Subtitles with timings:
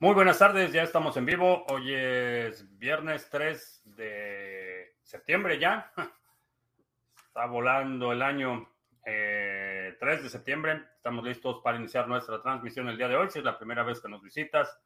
[0.00, 1.66] Muy buenas tardes, ya estamos en vivo.
[1.70, 5.92] Hoy es viernes 3 de septiembre ya.
[7.26, 8.70] Está volando el año
[9.04, 10.84] eh, 3 de septiembre.
[10.94, 13.28] Estamos listos para iniciar nuestra transmisión el día de hoy.
[13.28, 14.78] Si es la primera vez que nos visitas,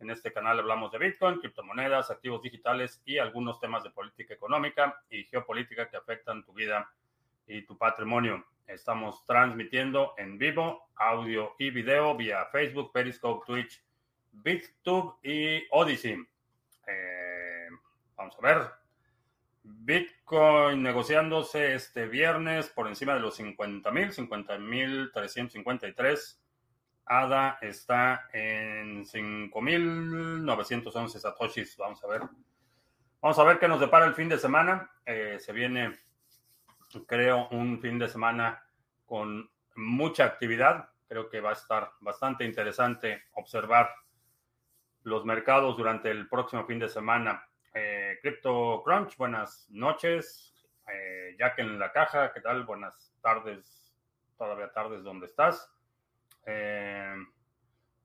[0.00, 5.02] en este canal hablamos de Bitcoin, criptomonedas, activos digitales y algunos temas de política económica
[5.08, 6.92] y geopolítica que afectan tu vida
[7.46, 8.44] y tu patrimonio.
[8.66, 13.82] Estamos transmitiendo en vivo, audio y video vía Facebook, Periscope, Twitch
[14.32, 16.26] BitTube y Odyssey.
[16.86, 17.68] Eh,
[18.16, 18.82] vamos a ver.
[19.64, 26.40] Bitcoin negociándose este viernes por encima de los 50 mil, 50 mil 353.
[27.04, 31.76] ADA está en 5.911 satoshis.
[31.76, 32.22] Vamos a ver.
[33.20, 34.90] Vamos a ver qué nos depara el fin de semana.
[35.06, 36.00] Eh, se viene,
[37.06, 38.64] creo, un fin de semana
[39.06, 40.88] con mucha actividad.
[41.06, 43.90] Creo que va a estar bastante interesante observar
[45.04, 47.46] los mercados durante el próximo fin de semana.
[47.74, 50.52] Eh, Crypto Crunch, buenas noches.
[50.88, 52.64] Eh, Jack en la caja, ¿qué tal?
[52.64, 53.94] Buenas tardes,
[54.36, 55.70] todavía tardes, ¿dónde estás?
[56.44, 57.14] Eh,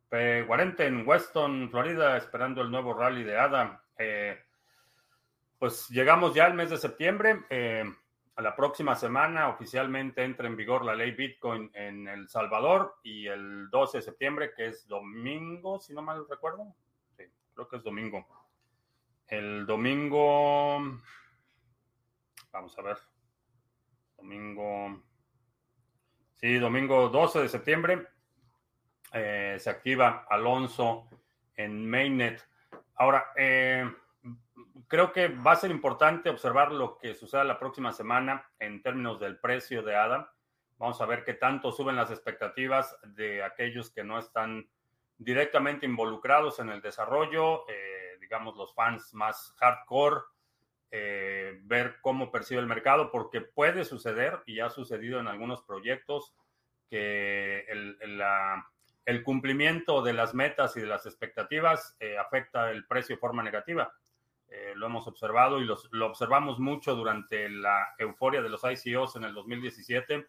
[0.09, 3.83] P40 en Weston, Florida, esperando el nuevo rally de ADA.
[3.97, 4.39] Eh,
[5.59, 7.45] pues llegamos ya al mes de septiembre.
[8.35, 13.25] a la próxima semana oficialmente entra en vigor la ley Bitcoin en El Salvador y
[13.25, 16.75] el 12 de septiembre, que es domingo, si no mal recuerdo,
[17.57, 18.27] creo que es domingo.
[19.27, 20.77] El domingo,
[22.51, 22.97] vamos a ver,
[24.15, 25.01] domingo,
[26.35, 28.07] sí, domingo 12 de septiembre,
[29.11, 31.09] eh, se activa Alonso
[31.55, 32.47] en Mainnet.
[32.93, 33.91] Ahora, eh,
[34.87, 39.19] creo que va a ser importante observar lo que suceda la próxima semana en términos
[39.19, 40.31] del precio de ADA.
[40.77, 44.69] Vamos a ver qué tanto suben las expectativas de aquellos que no están
[45.17, 50.21] directamente involucrados en el desarrollo, eh, digamos los fans más hardcore,
[50.91, 56.33] eh, ver cómo percibe el mercado, porque puede suceder, y ha sucedido en algunos proyectos,
[56.89, 63.19] que el, cumplimiento de las metas y de las expectativas eh, afecta el precio de
[63.19, 63.93] forma negativa.
[64.75, 69.33] lo hemos observado y lo observamos mucho durante la euforia de los ICOs en el
[69.33, 70.25] 2017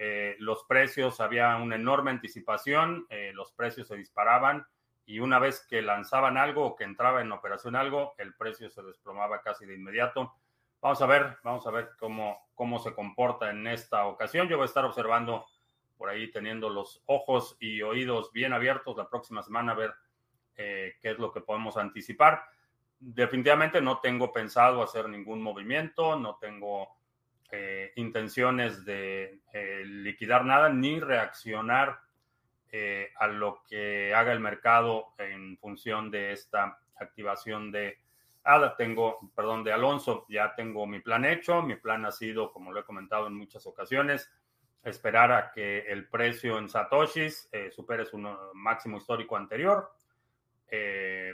[0.00, 4.64] eh, los precios, había una enorme anticipación, eh, los precios se disparaban
[5.04, 8.80] y una vez que lanzaban algo o que entraba en operación algo, el precio se
[8.84, 10.32] desplomaba casi de inmediato.
[10.80, 14.46] Vamos a ver, vamos a ver cómo, cómo se comporta en esta ocasión.
[14.46, 15.46] Yo voy a estar observando
[15.96, 19.94] por ahí, teniendo los ojos y oídos bien abiertos la próxima semana a ver
[20.54, 22.44] eh, qué es lo que podemos anticipar.
[23.00, 26.97] Definitivamente no tengo pensado hacer ningún movimiento, no tengo
[27.50, 31.98] eh, intenciones de eh, liquidar nada ni reaccionar
[32.70, 37.96] eh, a lo que haga el mercado en función de esta activación de
[38.44, 38.76] ADA.
[38.76, 41.62] Tengo, perdón, de Alonso, ya tengo mi plan hecho.
[41.62, 44.30] Mi plan ha sido, como lo he comentado en muchas ocasiones,
[44.82, 48.18] esperar a que el precio en Satoshis supere su
[48.52, 49.90] máximo histórico anterior.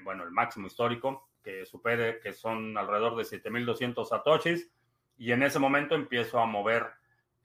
[0.04, 4.70] bueno, el máximo histórico que supere, que son alrededor de 7200 Satoshis
[5.16, 6.90] y en ese momento empiezo a mover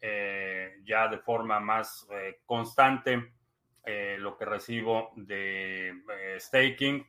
[0.02, 3.34] eh, ya de forma más eh, constante
[3.86, 5.94] eh, lo que recibo de
[6.40, 7.06] staking,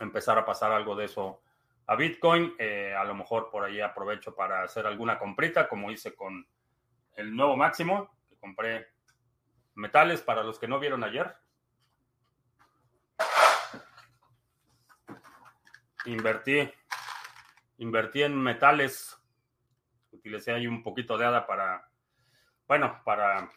[0.00, 1.42] empezar a pasar algo de eso
[1.86, 2.54] a Bitcoin.
[2.96, 6.46] a lo mejor por ahí aprovecho para hacer alguna comprita, como hice con
[7.16, 8.88] el nuevo máximo, que compré
[9.74, 11.36] metales para los que no vieron ayer.
[16.06, 16.70] Invertí,
[17.78, 19.23] invertí en metales
[20.14, 21.88] utilicé ahí un poquito de ADA para,
[22.66, 23.50] bueno, para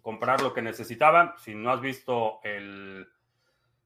[0.00, 1.36] comprar lo que necesitaba.
[1.38, 3.08] Si no has visto el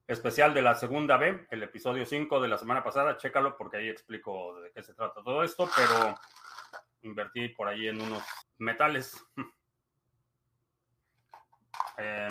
[0.07, 3.89] especial de la segunda B, el episodio 5 de la semana pasada, chécalo porque ahí
[3.89, 6.15] explico de qué se trata todo esto, pero
[7.01, 8.23] invertí por ahí en unos
[8.57, 9.23] metales.
[11.99, 12.27] Eh,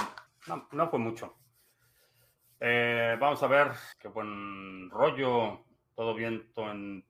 [0.46, 1.38] no, no, fue mucho.
[2.60, 5.64] Eh, vamos a ver qué buen rollo,
[5.96, 7.04] todo viento en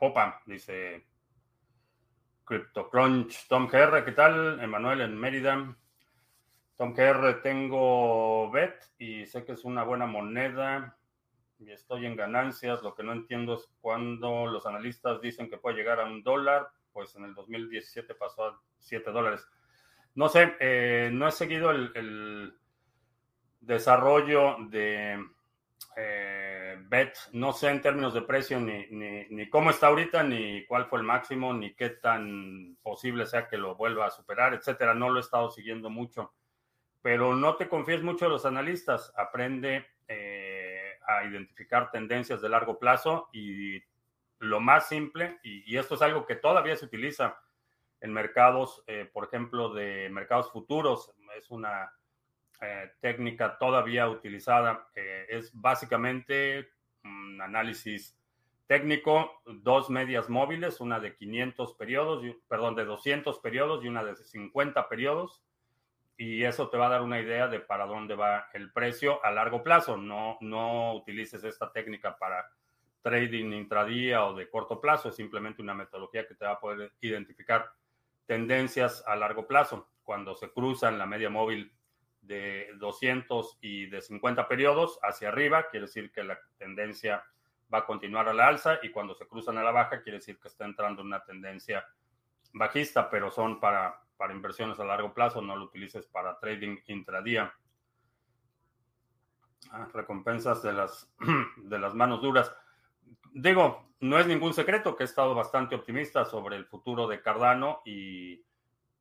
[0.00, 1.06] popa, dice
[2.50, 4.58] CryptoCrunch, Tom GR, ¿qué tal?
[4.60, 5.76] Emanuel en Mérida.
[6.76, 10.98] Tom GR, tengo BET y sé que es una buena moneda
[11.60, 12.82] y estoy en ganancias.
[12.82, 16.72] Lo que no entiendo es cuando los analistas dicen que puede llegar a un dólar,
[16.92, 19.46] pues en el 2017 pasó a 7 dólares.
[20.16, 22.58] No sé, eh, no he seguido el
[23.60, 25.24] desarrollo de
[25.96, 30.86] eh, Bet, no sé en términos de precio ni, ni, cómo está ahorita, ni cuál
[30.86, 34.94] fue el máximo, ni qué tan posible sea que lo vuelva a superar, etcétera.
[34.94, 36.32] No lo he estado siguiendo mucho.
[37.02, 39.12] Pero no te confíes mucho de los analistas.
[39.16, 43.82] Aprende eh, a identificar tendencias de largo plazo y
[44.40, 47.38] lo más simple, y, esto es algo que todavía se utiliza
[48.00, 51.92] en mercados, eh, por ejemplo, de mercados futuros, es una
[52.60, 56.68] eh, técnica todavía utilizada, es básicamente
[57.04, 58.16] un análisis
[58.66, 64.14] técnico, dos medias móviles, una de 500 periodos, perdón, de 200 periodos y una de
[64.14, 65.42] 50 periodos
[66.20, 69.30] y eso te va a dar una idea de para dónde va el precio a
[69.30, 69.96] largo plazo.
[69.96, 72.46] No, no utilices esta técnica para
[73.00, 76.92] trading intradía o de corto plazo, es simplemente una metodología que te va a poder
[77.00, 77.72] identificar
[78.26, 79.88] tendencias a largo plazo.
[80.02, 81.72] Cuando se cruzan la media móvil
[82.22, 87.24] de 200 y de 50 periodos hacia arriba, quiere decir que la tendencia
[87.72, 90.38] va a continuar a la alza y cuando se cruzan a la baja, quiere decir
[90.38, 91.86] que está entrando una tendencia
[92.52, 97.54] bajista, pero son para para inversiones a largo plazo, no lo utilices para trading intradía.
[99.70, 101.10] Ah, recompensas de las,
[101.56, 102.54] de las manos duras.
[103.32, 107.80] Digo, no es ningún secreto que he estado bastante optimista sobre el futuro de Cardano
[107.86, 108.44] y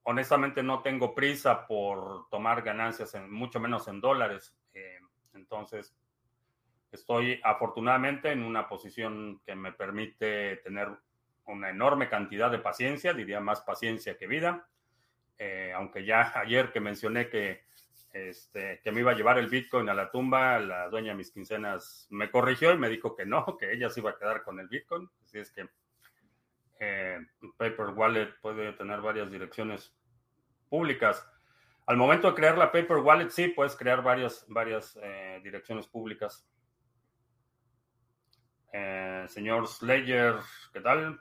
[0.09, 4.55] honestamente no tengo prisa por tomar ganancias, en, mucho menos en dólares.
[4.73, 4.97] Eh,
[5.35, 5.95] entonces,
[6.91, 10.89] estoy afortunadamente en una posición que me permite tener
[11.45, 14.67] una enorme cantidad de paciencia, diría más paciencia que vida.
[15.37, 17.65] Eh, aunque ya ayer que mencioné que,
[18.11, 21.29] este, que me iba a llevar el Bitcoin a la tumba, la dueña de mis
[21.29, 24.59] quincenas me corrigió y me dijo que no, que ella se iba a quedar con
[24.59, 25.07] el Bitcoin.
[25.23, 25.69] Así es que
[26.79, 27.19] eh,
[27.57, 29.93] Paper Wallet puede tener varias direcciones
[30.69, 31.27] públicas.
[31.85, 36.47] Al momento de crear la Paper Wallet, sí, puedes crear varias, varias eh, direcciones públicas.
[39.27, 40.35] señor Slayer,
[40.71, 41.19] ¿qué tal?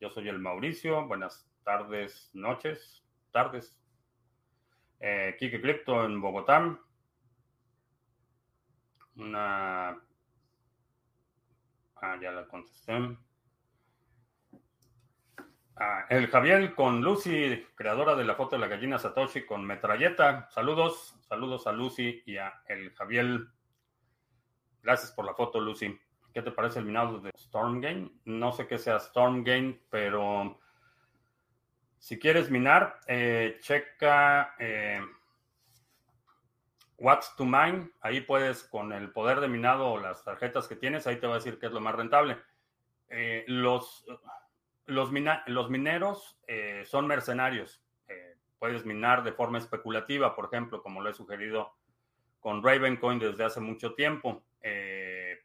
[0.00, 1.06] Yo soy el Mauricio.
[1.06, 2.98] Buenas tardes, noches
[3.30, 3.78] tardes.
[5.00, 6.78] Eh, Kike Crypto en Bogotá.
[9.16, 10.00] Una.
[12.00, 13.16] Ah, ya la contesté.
[15.80, 20.48] Ah, el Javier con Lucy, creadora de la foto de la gallina Satoshi con metralleta.
[20.50, 23.46] Saludos, saludos a Lucy y a el Javier.
[24.82, 25.96] Gracias por la foto, Lucy.
[26.34, 28.10] ¿Qué te parece el minado de Stormgame?
[28.24, 30.58] No sé qué sea Stormgame, pero
[31.98, 35.00] si quieres minar, eh, checa eh,
[36.96, 37.92] What's to Mine.
[38.00, 41.34] Ahí puedes, con el poder de minado o las tarjetas que tienes, ahí te va
[41.34, 42.36] a decir qué es lo más rentable.
[43.10, 44.04] Eh, los,
[44.88, 45.10] los,
[45.46, 46.38] los, mineros
[46.84, 47.82] son mercenarios.
[48.58, 51.74] puedes minar de forma especulativa, por ejemplo, como lo he sugerido
[52.40, 54.44] con Ravencoin desde hace mucho tiempo.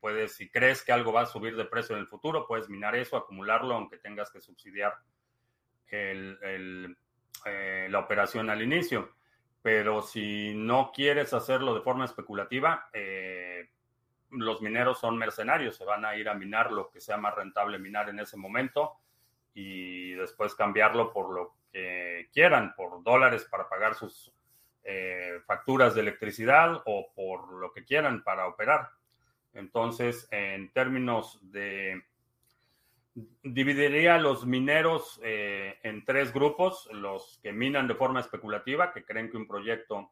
[0.01, 2.95] puedes, si crees que algo va a subir de precio en el futuro, puedes minar
[2.95, 4.93] eso, acumularlo, aunque tengas que subsidiar
[7.45, 9.11] eh, la operación al inicio.
[9.61, 13.69] Pero si no quieres hacerlo de forma especulativa, eh,
[14.31, 17.79] los mineros son mercenarios, se van a ir a minar lo que sea más rentable
[17.79, 18.93] minar en ese momento
[19.53, 24.33] y después cambiarlo por lo que quieran, por dólares para pagar sus
[24.83, 28.89] eh, facturas de electricidad o por lo que quieran para operar.
[29.53, 32.03] Entonces, en términos de
[33.43, 39.29] dividiría los mineros eh, en tres grupos, los que minan de forma especulativa, que creen
[39.29, 40.11] que un proyecto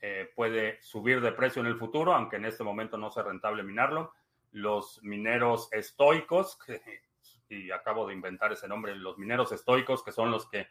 [0.00, 3.62] eh, puede subir de precio en el futuro, aunque en este momento no sea rentable
[3.62, 4.12] minarlo,
[4.50, 6.58] los mineros estoicos,
[7.52, 10.68] y acabo de inventar ese nombre, los mineros estoicos, que son los que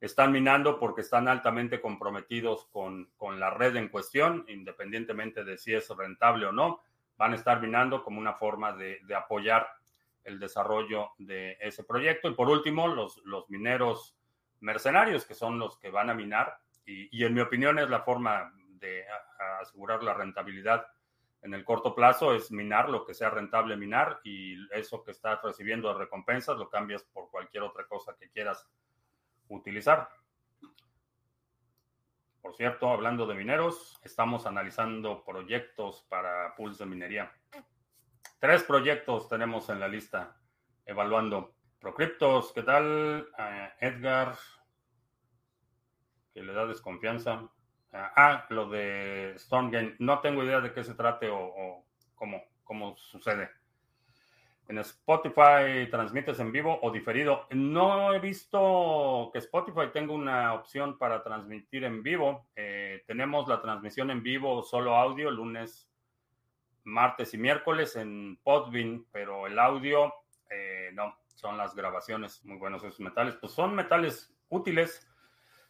[0.00, 3.08] están minando porque están altamente comprometidos con,
[3.38, 6.82] la red en cuestión, independientemente de si es rentable o no,
[7.16, 9.68] van a estar minando como una forma de, de apoyar
[10.24, 12.28] el desarrollo de ese proyecto.
[12.28, 14.16] Y por último, los, los mineros
[14.60, 18.52] mercenarios, que son los que van a minar, y, en mi opinión es la forma
[18.80, 19.04] de
[19.60, 20.86] asegurar la rentabilidad
[21.42, 25.42] en el corto plazo, es minar lo que sea rentable minar y eso que estás
[25.42, 28.66] recibiendo de recompensas lo cambias por cualquier otra cosa que quieras
[29.48, 30.08] utilizar.
[32.40, 37.32] Por cierto, hablando de mineros, estamos analizando proyectos para pools de minería.
[38.38, 40.36] Tres proyectos tenemos en la lista
[40.84, 41.54] evaluando.
[41.80, 43.28] Procryptos, ¿qué tal?
[43.38, 44.36] Eh, Edgar,
[46.32, 47.48] que le da desconfianza.
[47.92, 49.96] Ah, ah lo de Stormgame.
[49.98, 51.84] No tengo idea de qué se trate o,
[52.14, 53.50] cómo, cómo sucede.
[54.68, 57.46] En Spotify transmites en vivo o diferido.
[57.50, 62.46] No he visto que Spotify tenga una opción para transmitir en vivo.
[62.56, 65.92] Eh, tenemos la transmisión en vivo solo audio lunes
[66.84, 70.12] martes y miércoles en Podbean, pero el audio
[70.50, 72.44] eh, no, son las grabaciones.
[72.44, 73.36] Muy buenos esos metales.
[73.36, 75.08] Pues son metales útiles.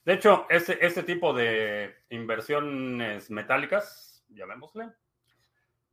[0.05, 4.89] De hecho, este, este tipo de inversiones metálicas, llamémosle,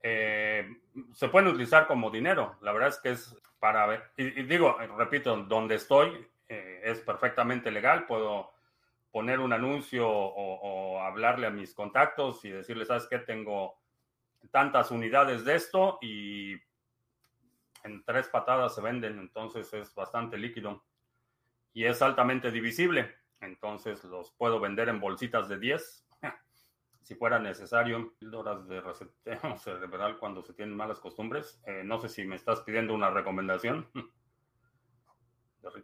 [0.01, 2.58] se pueden utilizar como dinero.
[2.62, 8.08] La verdad es que es para ver, y, digo, repito, donde estoy es perfectamente legal,
[8.08, 8.51] puedo
[9.12, 13.20] poner un anuncio o, hablarle a mis contactos y decirles, ¿sabes qué?
[13.20, 13.80] Tengo
[14.51, 16.54] tantas unidades de esto y
[17.84, 20.84] en tres patadas se venden, entonces es bastante líquido
[21.74, 23.16] y es altamente divisible.
[23.41, 26.08] Entonces los puedo vender en bolsitas de 10
[27.01, 28.13] si fuera necesario.
[28.19, 31.62] Píldoras de reseteo cerebral cuando se tienen malas costumbres.
[31.65, 33.88] Eh, no sé si me estás pidiendo una recomendación.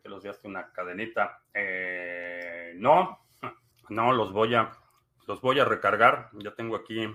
[0.04, 1.42] los días una cadenita.
[1.54, 3.28] Eh, no,
[3.90, 4.72] no, los voy a,
[5.28, 6.30] los voy a recargar.
[6.34, 7.08] Ya tengo aquí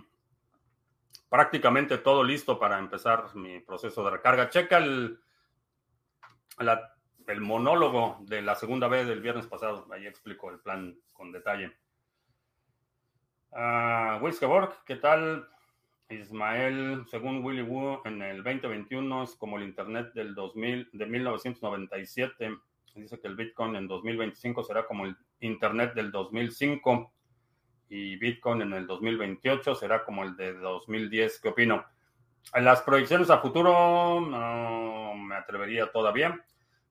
[1.29, 4.51] prácticamente todo listo para empezar mi proceso de recarga.
[4.51, 5.21] Checa el,
[7.31, 9.87] el monólogo de la segunda vez del viernes pasado.
[9.93, 11.73] Ahí explico el plan con detalle.
[13.53, 14.21] Uh,
[14.85, 15.49] ¿qué tal?
[16.09, 22.51] Ismael, según Willy Wu, en el 2021 es como el Internet del 2000, de 1997.
[22.97, 27.13] Dice que el Bitcoin en 2025 será como el Internet del 2005
[27.89, 31.41] y Bitcoin en el 2028 será como el de 2010.
[31.41, 31.85] ¿Qué opino?
[32.55, 36.45] Las proyecciones a futuro no me atrevería todavía.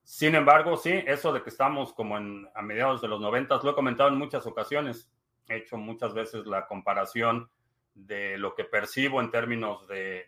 [0.10, 3.70] Sin embargo, sí, eso de que estamos como en, a mediados de los 90, lo
[3.70, 5.08] he comentado en muchas ocasiones.
[5.48, 7.48] He hecho muchas veces la comparación
[7.94, 10.26] de lo que percibo en términos de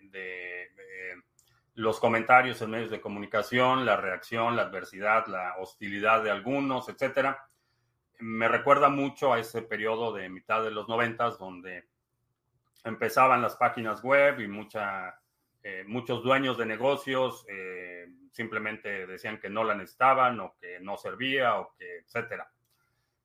[1.73, 7.43] los comentarios en medios de comunicación, la reacción, la adversidad, la hostilidad de algunos, etcétera.
[8.19, 11.89] Me recuerda mucho a ese periodo de mitad de los noventas donde
[12.83, 15.19] empezaban las páginas web y mucha,
[15.63, 20.97] eh, muchos dueños de negocios eh, simplemente decían que no la necesitaban o que no
[20.97, 22.51] servía o que, etcétera.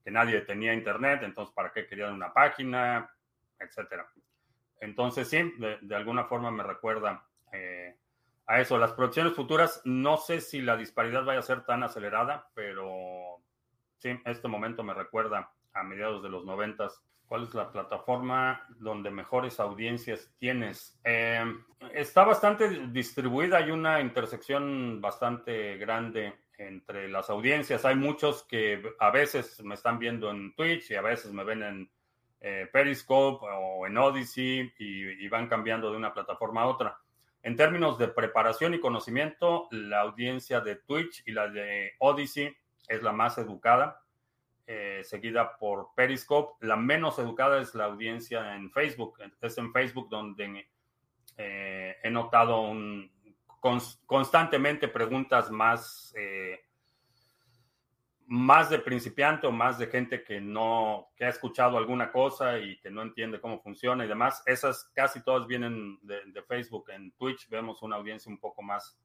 [0.04, 3.10] Que nadie tenía internet, entonces ¿para qué querían una página?
[3.58, 4.06] Etcétera.
[4.80, 7.96] Entonces sí, de, alguna forma me recuerda eh,
[8.46, 8.78] a eso.
[8.78, 13.42] Las producciones futuras, no sé si la disparidad vaya a ser tan acelerada, pero
[13.96, 17.02] sí, este momento me recuerda a mediados de los noventas.
[17.26, 20.98] ¿Cuál es la plataforma donde mejores audiencias tienes?
[21.04, 21.44] Eh,
[21.92, 27.84] está bastante distribuida, hay una intersección bastante grande entre las audiencias.
[27.84, 31.62] Hay muchos que a veces me están viendo en Twitch y a veces me ven
[31.62, 31.90] en
[32.40, 36.98] eh, Periscope o en Odyssey y van cambiando de una plataforma a otra.
[37.46, 42.52] En términos de preparación y conocimiento, la audiencia de Twitch y la de Odyssey
[42.88, 44.02] es la más educada,
[44.66, 46.66] eh, seguida por Periscope.
[46.66, 49.18] La menos educada es la audiencia en Facebook.
[49.40, 50.68] Es en Facebook donde
[51.36, 52.72] eh, he notado
[54.06, 56.60] constantemente preguntas más eh,
[58.26, 62.76] más de principiante o más de gente que no, que ha escuchado alguna cosa y
[62.78, 64.42] que no entiende cómo funciona y demás.
[64.46, 66.90] Esas casi todas vienen de, Facebook.
[66.90, 68.98] En Twitch vemos una audiencia un poco más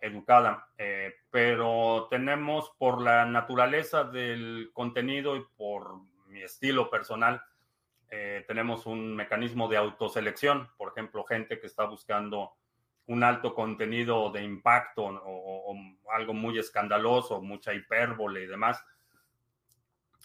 [0.00, 7.42] educada, eh, pero tenemos por la naturaleza del contenido y por mi estilo personal,
[8.10, 10.68] eh, tenemos un mecanismo de autoselección.
[10.76, 12.52] Por ejemplo, gente que está buscando
[13.06, 15.76] un alto contenido de impacto o,
[16.12, 18.84] algo muy escandaloso, mucha hipérbole y demás,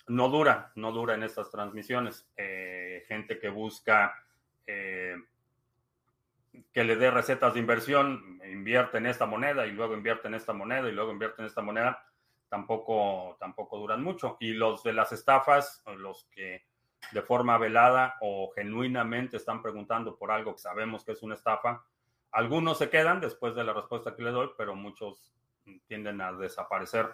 [0.08, 2.28] no dura, no dura en estas transmisiones.
[2.38, 4.16] Eh, gente que busca
[4.68, 5.16] eh,
[6.72, 10.54] que le dé recetas de inversión, invierte en esta moneda y luego invierte en esta
[10.54, 12.04] moneda y luego invierte en esta moneda,
[12.50, 14.38] tampoco, tampoco duran mucho.
[14.40, 16.66] Y los de las estafas, los que
[17.12, 21.86] de forma velada o genuinamente están preguntando por algo que sabemos que es una estafa,
[22.32, 25.34] algunos se quedan después de la respuesta que le doy, pero muchos
[25.88, 27.08] tienden a desaparecer.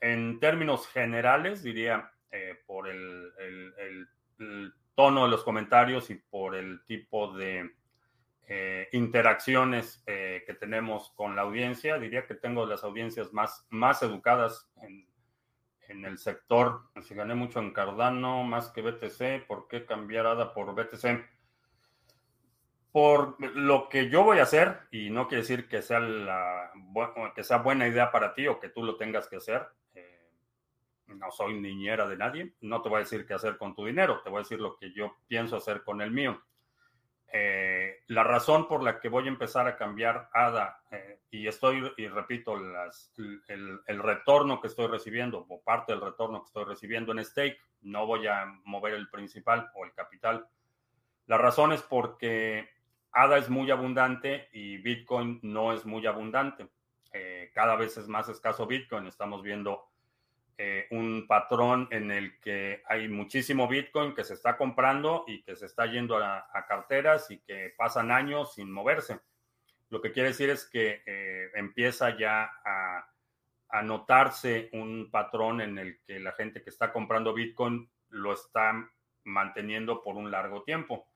[0.00, 4.06] En términos generales, diría, eh, por el,
[4.94, 7.74] tono de los comentarios y por el tipo de
[8.46, 14.02] eh, interacciones eh, que tenemos con la audiencia, diría que tengo las audiencias más, más
[14.02, 15.08] educadas en,
[15.88, 16.82] en el sector.
[17.02, 21.36] Si gané mucho en Cardano, más que BTC, ¿por qué cambiar ADA por BTC?
[22.96, 26.72] por lo que yo voy a hacer, y no quiere decir que sea, la,
[27.34, 30.30] que sea buena idea para ti o que tú lo tengas que hacer, eh,
[31.08, 34.22] no soy niñera de nadie, no te voy a decir qué hacer con tu dinero,
[34.22, 36.42] te voy a decir lo que yo pienso hacer con el mío.
[37.32, 41.92] Eh, la razón por la que voy a empezar a cambiar ADA, eh, y estoy,
[41.96, 43.12] y repito, las,
[43.48, 47.58] el, el, retorno que estoy recibiendo, o parte del retorno que estoy recibiendo en stake,
[47.82, 50.46] no voy a mover el principal o el capital.
[51.26, 52.68] La razón es porque
[53.12, 56.68] ADA es muy abundante y Bitcoin no es muy abundante.
[57.12, 59.06] Eh, cada vez es más escaso Bitcoin.
[59.06, 59.88] Estamos viendo
[60.58, 65.54] eh, un patrón en el que hay muchísimo Bitcoin que se está comprando y que
[65.54, 69.20] se está yendo a, carteras y que pasan años sin moverse.
[69.90, 73.06] Lo que quiere decir es que eh, empieza ya a,
[73.68, 78.90] a, notarse un patrón en el que la gente que está comprando Bitcoin lo está
[79.24, 81.06] manteniendo por un largo tiempo.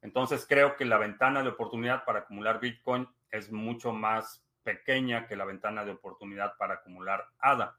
[0.00, 5.36] Entonces creo que la ventana de oportunidad para acumular Bitcoin es mucho más pequeña que
[5.36, 7.76] la ventana de oportunidad para acumular ADA.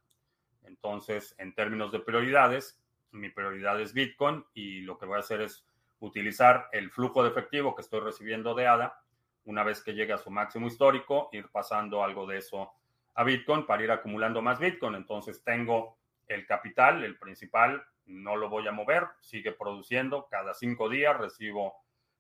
[0.67, 2.79] Entonces, en términos de prioridades,
[3.11, 5.65] mi prioridad es Bitcoin y lo que voy a hacer es
[5.99, 9.01] utilizar el flujo de efectivo que estoy recibiendo de ADA
[9.45, 12.73] una vez que llegue a su máximo histórico, ir pasando algo de eso
[13.15, 14.95] a Bitcoin para ir acumulando más Bitcoin.
[14.95, 15.97] Entonces tengo
[16.27, 20.27] el capital, el principal, no lo voy a mover, sigue produciendo.
[20.29, 21.75] Cada cinco días recibo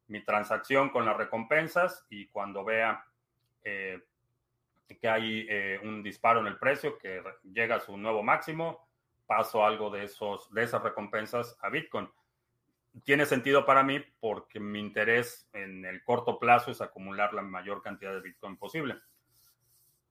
[0.07, 3.05] mi transacción con las recompensas y cuando vea
[3.63, 4.01] eh,
[4.95, 8.87] que hay eh, un disparo en el precio que llega a su nuevo máximo,
[9.25, 12.09] paso algo de, esos, de esas recompensas a Bitcoin.
[13.03, 17.81] Tiene sentido para mí porque mi interés en el corto plazo es acumular la mayor
[17.81, 18.95] cantidad de Bitcoin posible.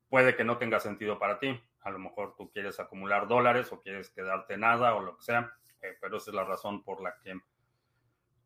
[0.09, 1.59] Puede que no tenga sentido para ti.
[1.80, 5.52] A lo mejor tú quieres acumular dólares o quieres quedarte nada o lo que sea,
[5.80, 7.35] eh, pero esa es la razón por la que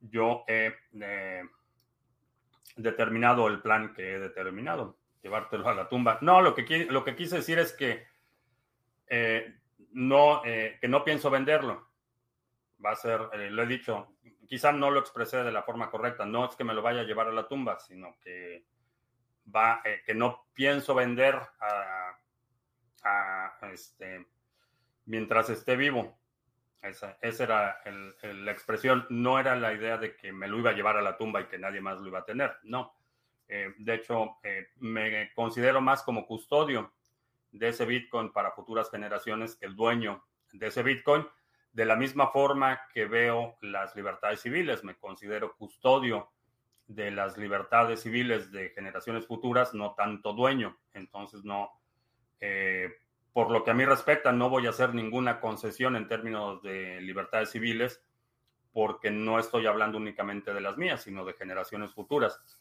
[0.00, 1.42] yo he eh,
[2.76, 6.18] determinado el plan que he determinado llevártelo a la tumba.
[6.20, 8.06] No, lo que, lo que quise decir es que
[9.06, 9.54] eh,
[9.92, 11.88] no, eh, que no pienso venderlo.
[12.84, 16.24] Va a ser, eh, lo he dicho, quizá no lo expresé de la forma correcta.
[16.24, 18.64] No es que me lo vaya a llevar a la tumba, sino que
[19.54, 22.16] va, que no pienso vender a,
[23.72, 24.26] este,
[25.06, 26.18] mientras esté vivo.
[26.80, 27.80] Esa, esa era
[28.22, 29.06] la expresión.
[29.10, 31.46] No era la idea de que me lo iba a llevar a la tumba y
[31.46, 32.56] que nadie más lo iba a tener.
[32.62, 32.99] No
[33.52, 36.92] eh, de hecho, eh, me considero más como custodio
[37.50, 41.26] de ese Bitcoin para futuras generaciones que el dueño de ese Bitcoin.
[41.72, 46.30] De la misma forma que veo las libertades civiles, me considero custodio
[46.86, 50.78] de las libertades civiles de generaciones futuras, no tanto dueño.
[50.92, 51.72] Entonces, no,
[52.38, 52.88] eh,
[53.32, 57.00] por lo que a mí respecta, no voy a hacer ninguna concesión en términos de
[57.00, 58.00] libertades civiles,
[58.72, 62.59] porque no estoy hablando únicamente de las mías, sino de generaciones futuras.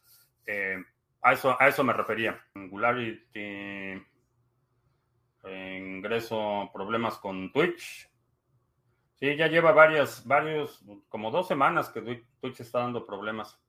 [0.51, 0.83] Eh,
[1.21, 2.43] a, eso, a eso me refería.
[2.55, 4.01] Angularity,
[5.45, 8.09] ingreso, problemas con Twitch.
[9.19, 13.61] Sí, ya lleva varias, varios, como dos semanas que Twitch está dando problemas.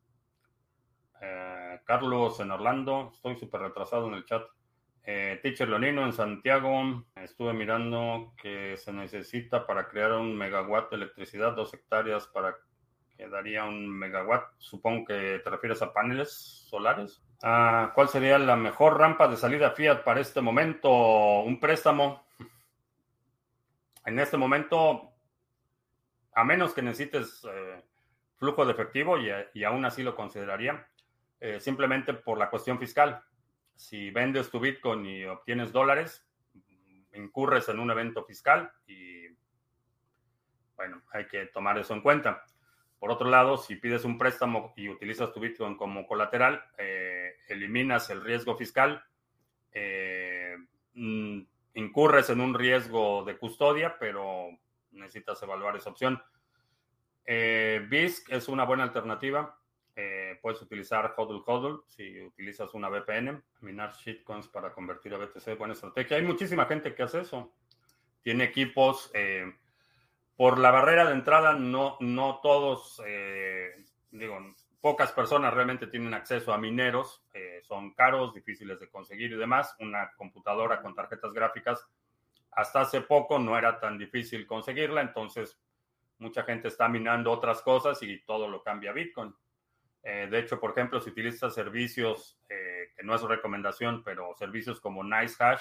[1.21, 4.43] Eh, Carlos en Orlando, estoy súper retrasado en el chat.
[5.03, 10.97] Eh, Teacher Leonino en Santiago, estuve mirando que se necesita para crear un megawatt de
[10.97, 12.57] electricidad, dos hectáreas para
[13.29, 14.53] daría un megawatt.
[14.59, 16.33] Supongo que te refieres a paneles
[16.69, 17.23] solares.
[17.43, 20.91] Ah, ¿Cuál sería la mejor rampa de salida Fiat para este momento?
[21.41, 22.27] Un préstamo.
[24.07, 25.13] En este momento,
[26.35, 27.83] a menos que necesites eh,
[28.37, 30.89] flujo de efectivo, y, aún así lo consideraría,
[31.39, 33.23] eh, simplemente por la cuestión fiscal.
[33.75, 36.27] Si vendes tu Bitcoin y obtienes dólares,
[37.15, 39.27] incurres en un evento fiscal y,
[40.77, 42.45] bueno, hay que tomar eso en cuenta.
[43.01, 48.11] Por otro lado, si pides un préstamo y utilizas tu Bitcoin como colateral, eh, eliminas
[48.11, 49.03] el riesgo fiscal,
[49.73, 50.55] eh,
[50.93, 51.41] mm,
[51.75, 54.51] incurres en un riesgo de custodia, pero
[54.93, 56.23] necesitas evaluar esa opción.
[57.25, 59.57] Eh, BISC es una buena alternativa.
[60.41, 63.43] puedes utilizar HODL HODL si utilizas una VPN.
[63.61, 66.17] Minar shitcoins para convertir a BTC, buena estrategia.
[66.17, 67.53] Hay muchísima gente que hace eso.
[68.23, 69.13] Tiene equipos
[70.41, 74.39] por la barrera de entrada, no, no todos, eh, digo,
[74.81, 79.77] pocas personas realmente tienen acceso a mineros, eh, son caros, difíciles de conseguir y demás.
[79.81, 81.87] Una computadora con tarjetas gráficas,
[82.53, 85.61] hasta hace poco no era tan difícil conseguirla, entonces
[86.17, 89.35] mucha gente está minando otras cosas y todo lo cambia Bitcoin.
[90.03, 95.05] Eh, de hecho, por ejemplo, si utilizas servicios, que no es recomendación, pero servicios como
[95.05, 95.61] NiceHash,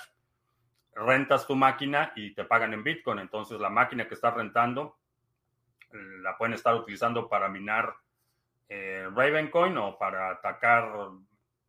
[0.93, 3.19] rentas tu máquina y te pagan en Bitcoin.
[3.19, 4.97] Entonces la máquina que estás rentando
[5.91, 7.95] la pueden estar utilizando para minar
[8.67, 11.09] eh, Ravencoin o para atacar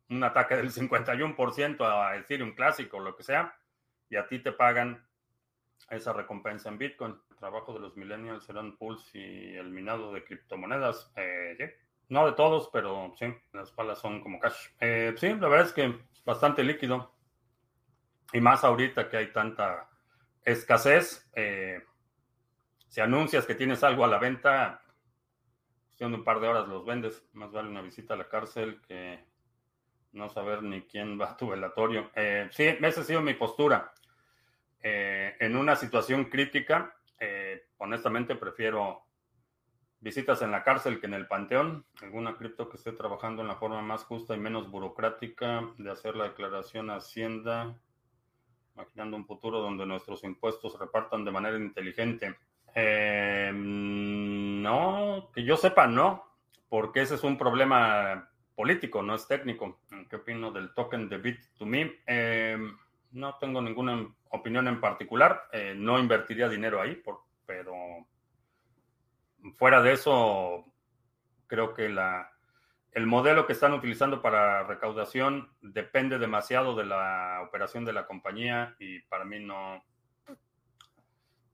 [0.09, 3.55] un ataque del 51% a Ethereum clásico o lo que sea.
[4.09, 5.07] Y a ti te pagan
[5.89, 7.17] esa recompensa en Bitcoin.
[7.29, 11.11] El trabajo de los millennials serán pools y el minado de criptomonedas.
[11.15, 11.75] Eh,
[12.09, 14.67] no de todos, pero sí, las palas son como cash.
[14.79, 17.13] Eh, sí, la verdad es que bastante líquido.
[18.33, 19.89] Y más ahorita que hay tanta
[20.43, 21.83] escasez, eh,
[22.87, 24.81] si anuncias que tienes algo a la venta,
[25.85, 27.23] cuestión de un par de horas los vendes.
[27.33, 29.23] Más vale una visita a la cárcel que
[30.13, 32.11] no saber ni quién va a tu velatorio.
[32.15, 33.93] Eh, sí, esa ha sido mi postura.
[34.83, 36.95] en una situación crítica,
[37.77, 39.05] honestamente prefiero
[40.01, 41.85] visitas en la cárcel que en el panteón.
[42.01, 46.15] Alguna cripto que esté trabajando en la forma más justa y menos burocrática de hacer
[46.15, 47.77] la declaración a Hacienda,
[48.75, 52.35] imaginando un futuro donde nuestros impuestos repartan de manera inteligente.
[52.73, 56.23] Eh, no, que yo sepa, no,
[56.69, 59.79] porque ese es un problema político, no es técnico.
[60.09, 61.99] ¿Qué opino del token de Bit2Me?
[62.05, 62.57] Eh,
[63.11, 65.49] no tengo ninguna opinión en particular.
[65.51, 67.01] Eh, no invertiría dinero ahí,
[67.45, 68.07] pero
[69.57, 70.65] fuera de eso,
[71.47, 72.30] creo que la,
[72.93, 78.75] el modelo que están utilizando para recaudación depende demasiado de la operación de la compañía
[78.79, 79.83] y para mí no,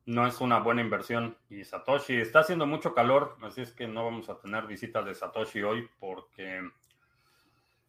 [0.06, 1.38] no es una buena inversión.
[1.50, 5.14] Y Satoshi, está haciendo mucho calor, así es que no vamos a tener visita de
[5.14, 6.62] Satoshi hoy porque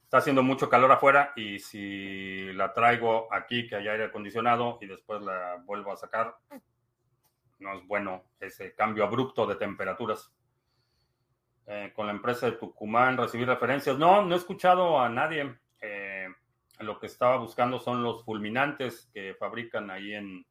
[0.03, 4.87] está haciendo mucho calor afuera y si la traigo aquí que hay aire acondicionado y
[4.87, 6.37] después la vuelvo a sacar,
[7.61, 10.33] no es bueno ese cambio abrupto de temperaturas.
[11.71, 13.99] Eh, con la empresa de Tucumán, recibir referencias.
[13.99, 15.55] No, no he escuchado a nadie.
[15.83, 16.27] Eh,
[16.81, 20.47] lo que estaba buscando son los fulminantes que fabrican ahí en,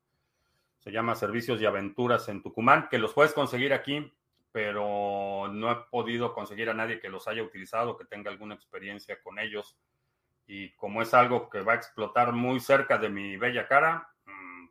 [0.78, 4.14] se llama Servicios y Aventuras en Tucumán, que los puedes conseguir aquí,
[4.52, 9.20] pero no he podido conseguir a nadie que los haya utilizado, que tenga alguna experiencia
[9.24, 9.76] con ellos.
[10.46, 14.08] Y como es algo que va a explotar muy cerca de mi bella cara,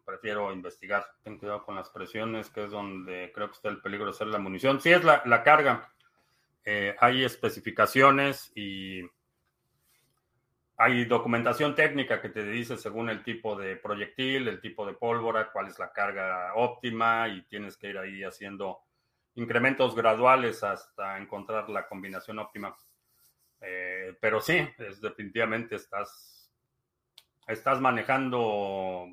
[0.06, 1.04] prefiero investigar.
[1.22, 4.28] Ten cuidado con las presiones, que es donde creo que está el peligro de hacer
[4.28, 4.80] la munición.
[4.80, 5.92] Sí, es la, carga.
[6.68, 9.08] Eh, hay especificaciones y
[10.76, 15.52] hay documentación técnica que te dice según el tipo de proyectil, el tipo de pólvora,
[15.52, 18.80] cuál es la carga óptima y tienes que ir ahí haciendo
[19.36, 22.76] incrementos graduales hasta encontrar la combinación óptima.
[23.60, 26.50] Eh, pero sí, es, definitivamente estás,
[27.46, 29.06] estás manejando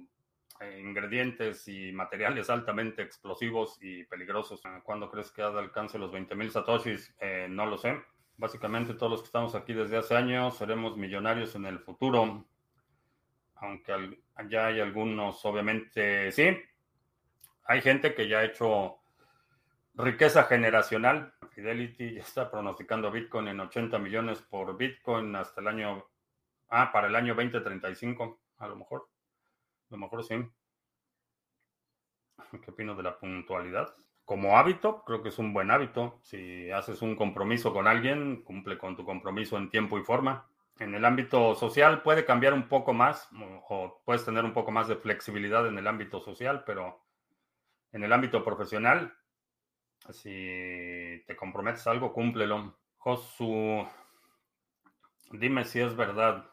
[0.79, 4.61] ingredientes y materiales altamente explosivos y peligrosos.
[4.83, 7.15] ¿Cuándo crees que ha de alcance los 20.000 satoshis?
[7.19, 8.01] Eh, no lo sé.
[8.37, 12.45] Básicamente todos los que estamos aquí desde hace años seremos millonarios en el futuro.
[13.55, 16.57] Aunque ya hay algunos, obviamente, sí.
[17.65, 18.97] Hay gente que ya ha hecho
[19.95, 21.33] riqueza generacional.
[21.51, 26.05] Fidelity ya está pronosticando Bitcoin en 80 millones por Bitcoin hasta el año,
[26.69, 29.12] ah, para el año 2035, a lo mejor.
[29.93, 30.33] Lo mejor sí.
[32.63, 33.93] ¿Qué opino de la puntualidad?
[34.25, 36.19] Como hábito, creo que es un buen hábito.
[36.23, 40.49] Si haces un compromiso con alguien, cumple con tu compromiso en tiempo y forma.
[40.79, 43.29] En el ámbito social puede cambiar un poco más
[43.69, 47.05] o puedes tener un poco más de flexibilidad en el ámbito social, pero
[47.91, 49.15] en el ámbito profesional,
[50.09, 52.79] si te comprometes algo, cúmplelo.
[52.97, 53.87] Josu,
[55.33, 56.49] dime si es verdad.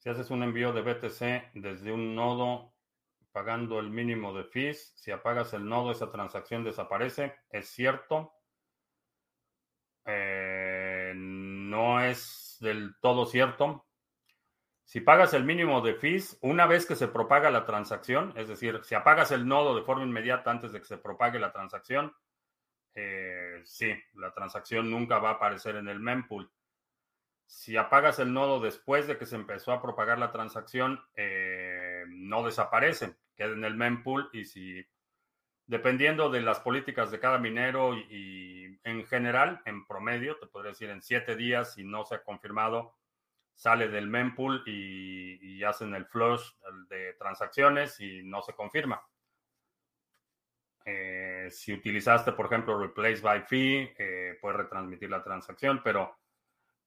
[0.00, 2.72] Si haces un envío de BTC desde un nodo
[3.32, 7.34] pagando el mínimo de fees, si apagas el nodo, esa transacción desaparece.
[7.50, 8.32] Es cierto.
[10.06, 13.84] Eh, no es del todo cierto.
[14.84, 18.80] Si pagas el mínimo de fees, una vez que se propaga la transacción, es decir,
[18.82, 22.16] si apagas el nodo de forma inmediata antes de que se propague la transacción,
[22.94, 26.50] eh, sí, la transacción nunca va a aparecer en el mempool.
[27.50, 32.44] Si apagas el nodo después de que se empezó a propagar la transacción, eh, no
[32.44, 34.86] desaparece, queda en el mempool y si,
[35.66, 40.90] dependiendo de las políticas de cada minero y, en general, en promedio, te podría decir
[40.90, 42.94] en siete días, si no se ha confirmado,
[43.52, 46.52] sale del mempool y, y hacen el flush
[46.88, 49.02] de transacciones y no se confirma.
[50.84, 56.16] Eh, si utilizaste, por ejemplo, replace by fee, eh, puedes retransmitir la transacción, pero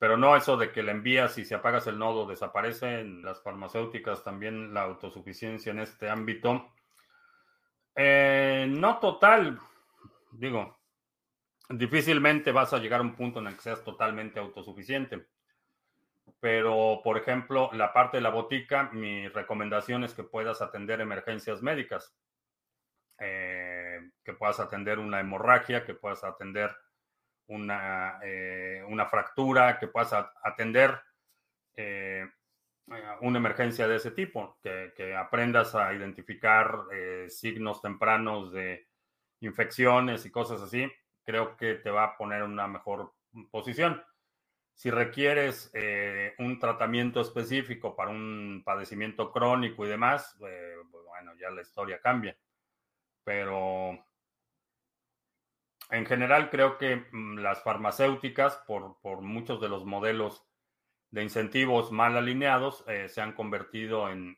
[0.03, 2.99] pero no eso de que la envías y si apagas el nodo desaparece.
[2.99, 6.73] En las farmacéuticas también la autosuficiencia en este ámbito.
[7.95, 9.57] Eh, no total,
[10.33, 10.77] digo,
[11.69, 15.25] difícilmente vas a llegar a un punto en el que seas totalmente autosuficiente.
[16.41, 21.61] Pero, por ejemplo, la parte de la botica, mi recomendación es que puedas atender emergencias
[21.61, 22.13] médicas,
[23.19, 26.75] eh, que puedas atender una hemorragia, que puedas atender
[27.47, 30.99] una, eh, una fractura, que puedas atender
[31.75, 32.25] eh,
[33.21, 38.87] una emergencia de ese tipo, que, aprendas a identificar eh, signos tempranos de
[39.39, 40.91] infecciones y cosas así,
[41.23, 43.13] creo que te va a poner una mejor
[43.51, 44.03] posición.
[44.75, 45.71] Si requieres
[46.39, 52.35] un tratamiento específico para un padecimiento crónico y demás, bueno, ya la historia cambia.
[53.23, 54.03] Pero
[55.89, 60.45] en general creo que mm, las farmacéuticas, por, muchos de los modelos
[61.11, 64.37] de incentivos mal alineados, eh, se han convertido en,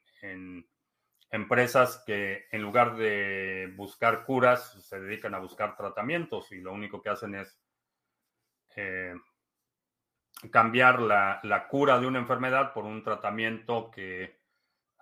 [1.29, 7.01] empresas que en lugar de buscar curas, se dedican a buscar tratamientos y lo único
[7.01, 7.59] que hacen es
[8.75, 9.13] eh,
[10.51, 14.44] cambiar la, la, cura de una enfermedad por un tratamiento que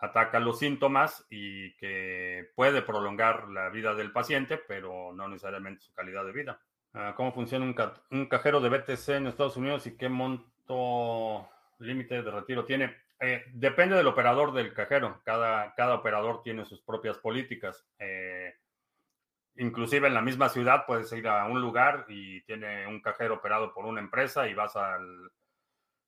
[0.03, 5.93] ataca los síntomas y que puede prolongar la vida del paciente, pero no necesariamente su
[5.93, 6.59] calidad de vida.
[6.93, 12.31] Ah, ¿Cómo funciona un, cajero de BTC en Estados Unidos y qué monto límite de
[12.31, 12.97] retiro tiene?
[13.21, 15.21] Eh, depende del operador del cajero.
[15.23, 17.87] Cada, cada operador tiene sus propias políticas.
[17.97, 18.53] Eh,
[19.55, 23.73] inclusive en la misma ciudad puedes ir a un lugar y tiene un cajero operado
[23.73, 25.31] por una empresa y vas al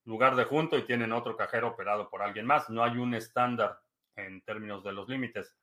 [0.03, 2.69] lugar de junto y tienen otro cajero operado por alguien más.
[2.69, 3.84] No hay un estándar
[4.15, 5.55] en términos de los límites.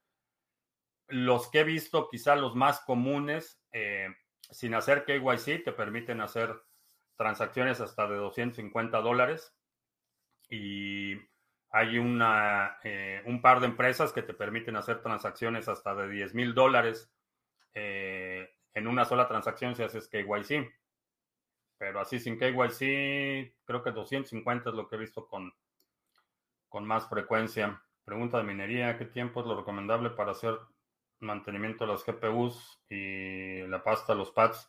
[1.09, 4.09] Los que he visto, quizá los más comunes, eh,
[4.51, 6.63] sin hacer KYC, te permiten hacer
[7.17, 9.55] transacciones hasta de 250 dólares
[10.49, 11.17] y
[11.71, 16.35] hay una, eh, un par de empresas que te permiten hacer transacciones hasta de 10
[16.35, 17.11] mil dólares
[17.75, 20.71] eh, en una sola transacción si haces KYC.
[21.79, 25.53] Pero así sin KYC, creo que 250 es lo que he visto con,
[26.69, 27.83] con más frecuencia.
[28.05, 30.59] Pregunta de minería, ¿qué tiempo es lo recomendable para hacer
[31.21, 34.69] mantenimiento de las GPUs y la pasta, los pads?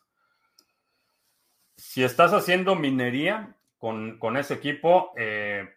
[1.76, 5.68] Si estás haciendo minería con, con ese equipo, eh,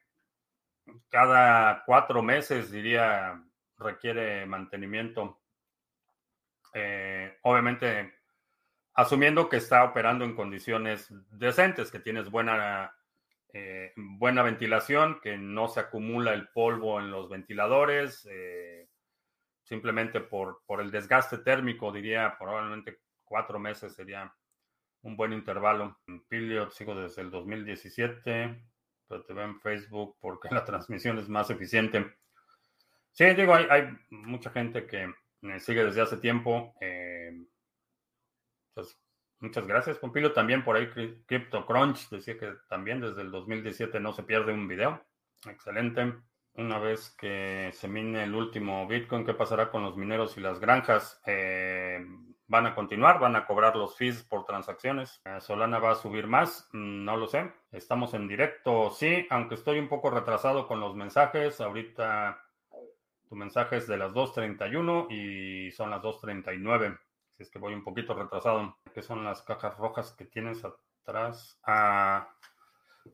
[1.09, 3.43] cada cuatro meses, diría,
[3.77, 5.39] requiere mantenimiento.
[6.73, 8.13] Eh, obviamente,
[8.93, 12.95] asumiendo que está operando en condiciones decentes, que tienes buena,
[13.57, 18.89] eh, buena ventilación, que no se acumula el polvo en los ventiladores, eh,
[19.63, 24.33] simplemente por, por el desgaste térmico, diría, probablemente cuatro meses sería
[25.01, 25.99] un buen intervalo.
[26.27, 28.67] Pilio sigo desde el 2017
[29.07, 32.17] pero te veo en Facebook porque la transmisión es más eficiente.
[33.11, 36.75] Sí, digo, hay, mucha gente que me sigue desde hace tiempo.
[36.81, 37.31] Eh,
[38.73, 38.95] pues,
[39.39, 40.33] muchas gracias, Pompilio.
[40.33, 40.87] También por ahí
[41.25, 45.03] CryptoCrunch decía que también desde el 2017 no se pierde un video.
[45.45, 46.13] Excelente.
[46.55, 50.59] Una vez que se mine el último Bitcoin, ¿qué pasará con los mineros y las
[50.59, 51.21] granjas?
[51.27, 52.03] Eh,
[52.47, 55.21] van a continuar, van a cobrar los fees por transacciones.
[55.25, 57.53] Eh, Solana va a subir más, mm, no lo sé.
[57.71, 61.61] Estamos en directo, sí, aunque estoy un poco retrasado con los mensajes.
[61.61, 62.41] Ahorita
[63.29, 66.97] tu mensaje es de las 2.31 y son las 2.39.
[67.37, 68.77] Si es que voy un poquito retrasado.
[68.93, 71.59] ¿Qué son las cajas rojas que tienes atrás?
[71.63, 72.27] Ah,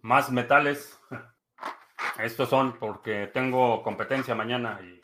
[0.02, 0.98] más metales.
[2.20, 5.02] Estos son porque tengo competencia mañana y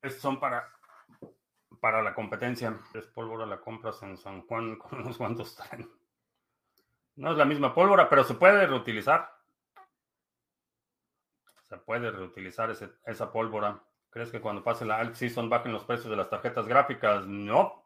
[0.00, 0.72] estos son para
[1.80, 2.78] para la competencia.
[2.94, 5.90] Es pólvora, la compras en San Juan con unos cuantos traen.
[7.16, 9.30] No es la misma pólvora, pero se puede reutilizar.
[11.64, 13.82] Se puede reutilizar esa pólvora.
[14.10, 17.26] ¿Crees que cuando pase la alt season bajen los precios de las tarjetas gráficas?
[17.26, 17.84] No.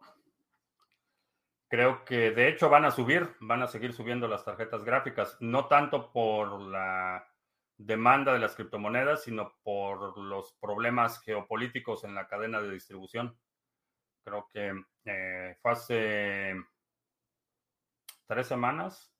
[1.68, 5.66] Creo que de hecho van a subir, van a seguir subiendo las tarjetas gráficas, no
[5.66, 7.26] tanto por la
[7.76, 13.38] demanda de las criptomonedas, sino por los problemas geopolíticos en la cadena de distribución.
[14.22, 14.72] Creo que
[15.04, 16.54] eh, fue hace
[18.26, 19.14] tres semanas,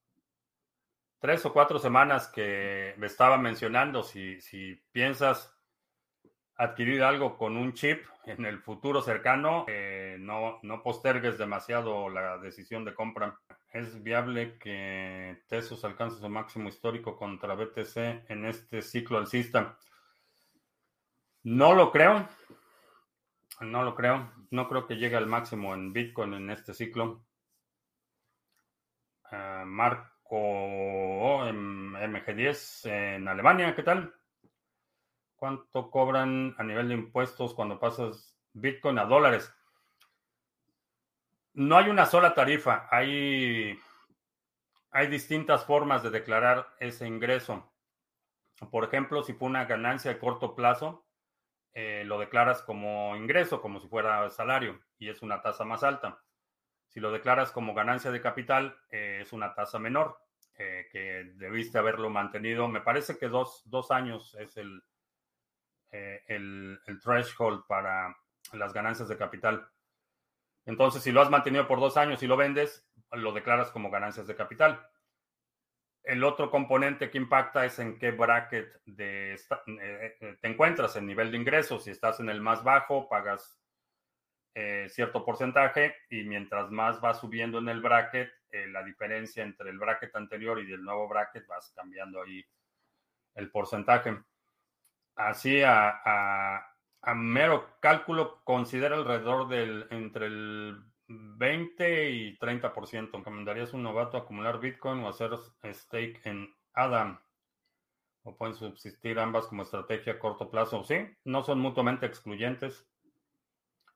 [1.21, 5.57] tres o cuatro semanas que me estaba mencionando, si, si piensas
[6.61, 12.37] adquirir algo con un chip en el futuro cercano, eh, no, no postergues demasiado la
[12.37, 13.39] decisión de compra.
[13.73, 19.79] ¿Es viable que Tesos alcance su máximo histórico contra BTC en este ciclo alcista?
[21.45, 22.29] No lo creo.
[23.61, 24.31] No lo creo.
[24.51, 27.25] No creo que llegue al máximo en Bitcoin en este ciclo.
[29.31, 34.20] Ah, Marco MG10 en Alemania, ¿qué tal?
[35.41, 39.51] ¿Cuánto cobran a nivel de impuestos cuando pasas Bitcoin a dólares?
[41.55, 43.81] No hay una sola tarifa, hay,
[44.91, 47.73] hay distintas formas de declarar ese ingreso.
[48.71, 51.07] Por ejemplo, si fue una ganancia de corto plazo,
[51.73, 56.23] eh, lo declaras como ingreso, como si fuera salario, y es una tasa más alta.
[56.89, 60.19] Si lo declaras como ganancia de capital, eh, es una tasa menor,
[60.59, 62.69] eh, que debiste haberlo mantenido.
[62.69, 64.83] Me parece que dos, años es el,
[65.91, 68.17] el, el, threshold para
[68.53, 69.69] las ganancias de capital.
[70.67, 74.27] Entonces, si lo has mantenido por dos años y lo vendes, lo declaras como ganancias
[74.27, 74.87] de capital.
[76.03, 81.31] El otro componente que impacta es en qué bracket eh, eh, te encuentras, en nivel
[81.31, 81.85] de ingresos.
[81.85, 83.61] Si estás en el más bajo, pagas
[84.55, 88.31] eh, cierto porcentaje y mientras más vas subiendo en el bracket,
[88.73, 92.45] la diferencia entre el bracket anterior y el nuevo bracket vas cambiando ahí
[93.37, 94.19] el porcentaje.
[95.21, 96.67] Así a,
[97.03, 103.19] A mero cálculo, considera alrededor del entre el 20 y 30%.
[103.19, 107.21] ¿Recomendarías un novato acumular Bitcoin o hacer stake en Adam?
[108.23, 110.85] ¿O pueden subsistir ambas como estrategia a corto plazo?
[110.85, 112.87] Sí, no son mutuamente excluyentes.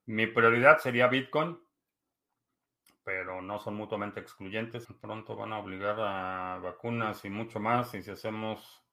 [0.07, 1.59] Mi prioridad sería Bitcoin,
[3.03, 4.87] pero no son mutuamente excluyentes.
[5.01, 7.95] Pronto van a obligar a vacunas y mucho más.
[7.95, 8.84] Y si hacemos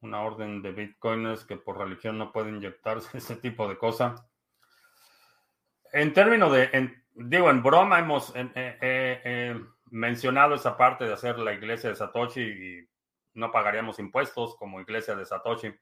[0.00, 4.14] una orden de bitcoins que por religión no puede inyectarse ese tipo de cosa.
[5.92, 8.34] En términos de, digo, en broma hemos
[9.90, 12.88] mencionado esa parte de hacer la iglesia de Satoshi y
[13.34, 15.74] no pagaríamos impuestos como iglesia de Satoshi.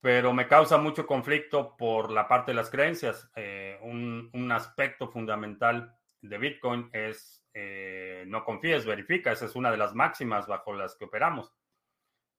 [0.00, 3.30] Pero me causa mucho conflicto por la parte de las creencias.
[3.36, 9.32] Eh, un, un, aspecto fundamental de Bitcoin es eh, no confíes, verifica.
[9.32, 11.52] Esa es una de las máximas bajo las que operamos.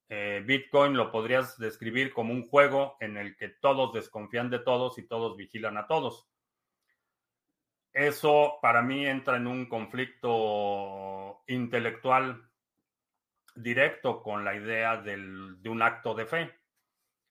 [0.08, 4.98] Eh, Bitcoin lo podrías describir como un juego en el que todos desconfían de todos
[4.98, 6.28] y todos vigilan a todos.
[7.92, 12.46] Eso para mí entra en un conflicto intelectual
[13.54, 16.54] directo con la idea de un acto de fe.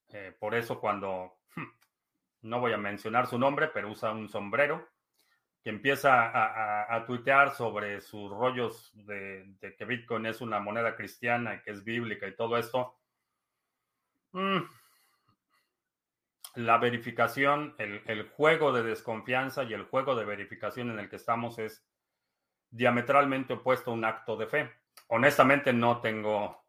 [0.10, 4.88] Eh, por eso cuando, hmm, no voy a mencionar su nombre, pero usa un sombrero,
[5.66, 11.72] que empieza a, tuitear sobre sus rollos de, que Bitcoin es una moneda cristiana que
[11.72, 12.96] es bíblica y todo esto.
[14.34, 14.60] Mm,
[16.58, 21.16] la verificación, el, el, juego de desconfianza y el juego de verificación en el que
[21.16, 21.84] estamos es
[22.70, 24.72] diametralmente opuesto a un acto de fe.
[25.08, 26.64] Honestamente no tengo,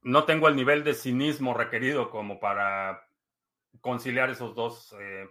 [0.00, 3.06] no tengo el nivel de cinismo requerido como para
[3.82, 5.28] conciliar esos dos eh,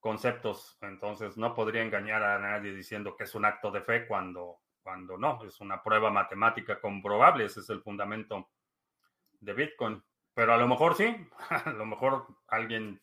[0.00, 0.78] conceptos.
[0.80, 5.18] Entonces, no podría engañar a nadie diciendo que es un acto de fe cuando, cuando
[5.18, 7.44] no, es una prueba matemática comprobable.
[7.44, 8.48] Ese es el fundamento
[9.40, 10.02] de Bitcoin.
[10.34, 11.16] Pero a lo mejor sí,
[11.50, 13.00] a lo mejor alguien,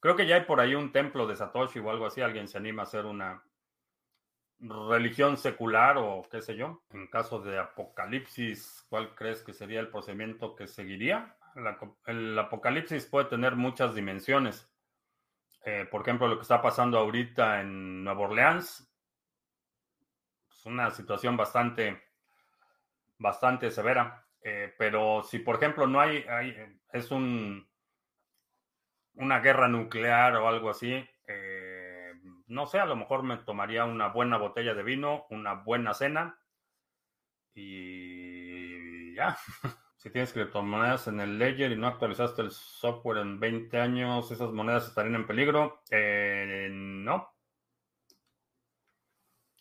[0.00, 2.58] creo que ya hay por ahí un templo de Satoshi o algo así, alguien se
[2.58, 3.42] anima a hacer una
[4.60, 6.82] religión secular o qué sé yo.
[6.90, 11.36] En caso de apocalipsis, ¿cuál crees que sería el procedimiento que seguiría?
[12.06, 14.68] el apocalipsis puede tener muchas dimensiones.
[15.64, 18.86] Eh, por ejemplo, lo que está pasando ahorita en Nueva Orleans
[20.50, 22.02] es una situación bastante,
[23.18, 24.26] bastante severa.
[24.42, 26.24] Eh, pero si, por ejemplo, no hay,
[26.92, 27.66] es un,
[29.14, 30.92] una guerra nuclear o algo así,
[31.26, 32.12] eh,
[32.48, 36.38] no sé, a lo mejor me tomaría una buena botella de vino, una buena cena
[37.54, 39.36] y ya.
[40.04, 44.52] Si tienes criptomonedas en el Ledger y no actualizaste el software en 20 años, ¿esas
[44.52, 45.80] monedas estarían en peligro?
[45.90, 47.32] Eh, no.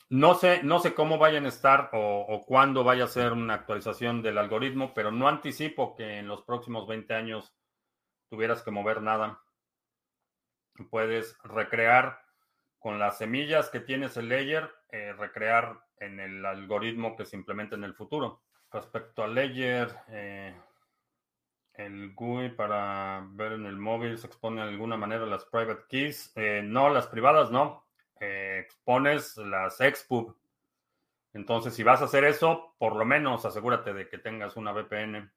[0.09, 4.21] No sé, no sé cómo vayan a estar o, cuándo vaya a ser una actualización
[4.21, 7.55] del algoritmo, pero no anticipo que en los próximos 20 años
[8.29, 9.41] tuvieras que mover nada.
[10.89, 12.19] Puedes recrear
[12.79, 17.75] con las semillas que tienes el Ledger, eh, recrear en el algoritmo que se implemente
[17.75, 18.43] en el futuro.
[18.73, 20.59] Respecto a Ledger, eh,
[21.75, 26.31] el GUI para ver en el móvil se expone de alguna manera las private keys.
[26.35, 27.85] Eh, no, las privadas no.
[28.19, 30.35] Eh, expones las expub.
[31.33, 35.31] Entonces, si vas a hacer eso, por lo menos asegúrate de que tengas una VPN.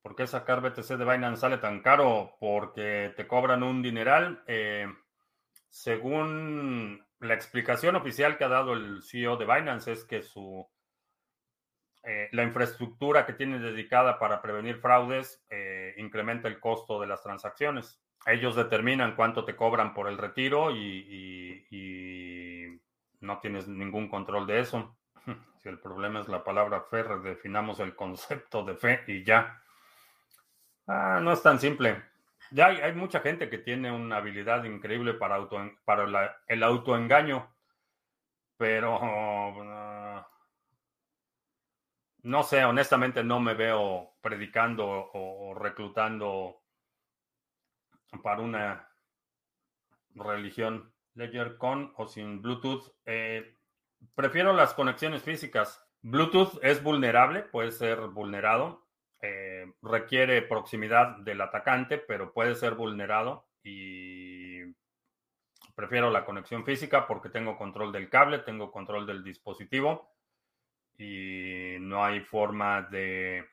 [0.00, 2.36] ¿Por qué sacar BTC de Binance sale tan caro?
[2.40, 4.42] Porque te cobran un dineral.
[5.68, 10.66] según la explicación oficial que ha dado el CEO de Binance, es que su
[12.02, 17.22] eh, la infraestructura que tienen dedicada para prevenir fraudes eh, incrementa el costo de las
[17.22, 18.00] transacciones.
[18.26, 21.20] Ellos determinan cuánto te cobran por el retiro y,
[23.20, 24.96] no tienes ningún control de eso.
[25.62, 29.62] Si el problema es la palabra fe, redefinamos el concepto de fe y ya.
[30.86, 32.02] Ah, no es tan simple.
[32.50, 35.46] Ya hay, mucha gente que tiene una habilidad increíble para,
[35.84, 37.54] para el autoengaño,
[38.56, 38.98] pero
[42.22, 46.62] no sé, honestamente no me veo predicando o, reclutando
[48.22, 48.88] para una
[50.14, 50.92] religión.
[51.14, 52.94] Ledger con o sin Bluetooth.
[53.04, 53.56] Eh,
[54.14, 55.84] prefiero las conexiones físicas.
[56.02, 58.86] Bluetooth es vulnerable, puede ser vulnerado.
[59.20, 64.62] Eh, requiere proximidad del atacante, pero puede ser vulnerado y
[65.74, 70.10] prefiero la conexión física porque tengo control del cable, tengo control del dispositivo
[71.00, 73.46] y no hay forma de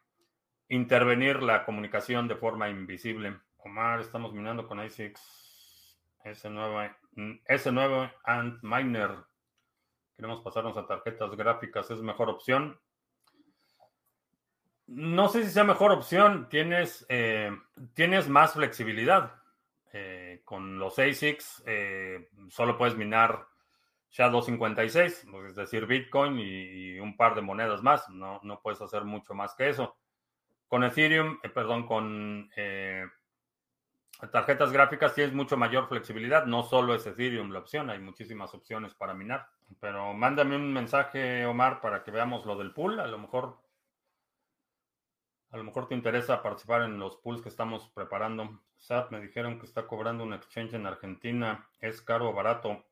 [0.67, 3.39] intervenir la comunicación de forma invisible.
[3.59, 6.95] Omar, estamos minando con ICX S9,
[7.47, 9.11] S9 and Miner.
[10.17, 12.77] Queremos pasarnos a tarjetas gráficas, ¿es mejor opción?
[14.87, 16.49] No sé si sea mejor opción.
[16.49, 17.51] Tienes, eh,
[17.93, 19.35] tienes más flexibilidad.
[19.93, 23.47] Eh, con los ASICs eh, solo puedes minar
[24.11, 28.09] SHA-256, es decir, Bitcoin y, un par de monedas más.
[28.09, 29.97] No, no puedes hacer mucho más que eso.
[30.67, 32.49] Con Ethereum, perdón, con
[34.31, 36.45] tarjetas gráficas tienes mucho mayor flexibilidad.
[36.45, 39.47] No solo es Ethereum la opción, hay muchísimas opciones para minar.
[39.79, 42.99] Pero mándame un mensaje, Omar, para que veamos lo del pool.
[42.99, 43.57] A lo mejor
[45.51, 48.61] a lo mejor te interesa participar en los pools que estamos preparando.
[48.75, 51.69] SAT me dijeron que está cobrando un exchange en Argentina.
[51.79, 52.85] ¿Es caro o barato?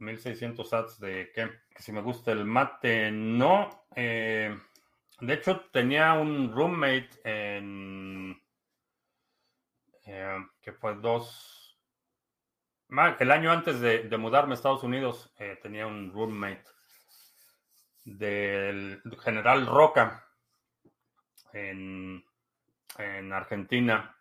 [0.00, 1.32] 1600 eh, sats de?
[1.32, 1.50] Que
[1.82, 3.86] si me gusta el mate, no.
[3.94, 4.56] Eh,
[5.20, 8.40] de hecho, tenía un roommate en.
[10.06, 11.78] Eh, que fue dos.
[13.18, 15.30] El año antes de, mudarme a Estados Unidos,
[15.62, 16.64] tenía un roommate
[18.02, 20.24] del general Roca
[21.52, 22.24] en,
[23.30, 24.16] Argentina.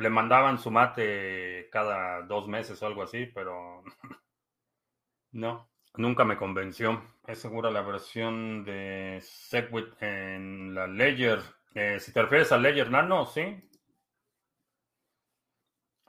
[0.00, 3.84] Le mandaban su mate cada dos meses o algo así, pero
[5.32, 7.02] no, nunca me convenció.
[7.26, 11.40] Es segura la versión de Segwit en la Ledger.
[11.74, 13.60] Eh, si te refieres a Ledger Nano, sí.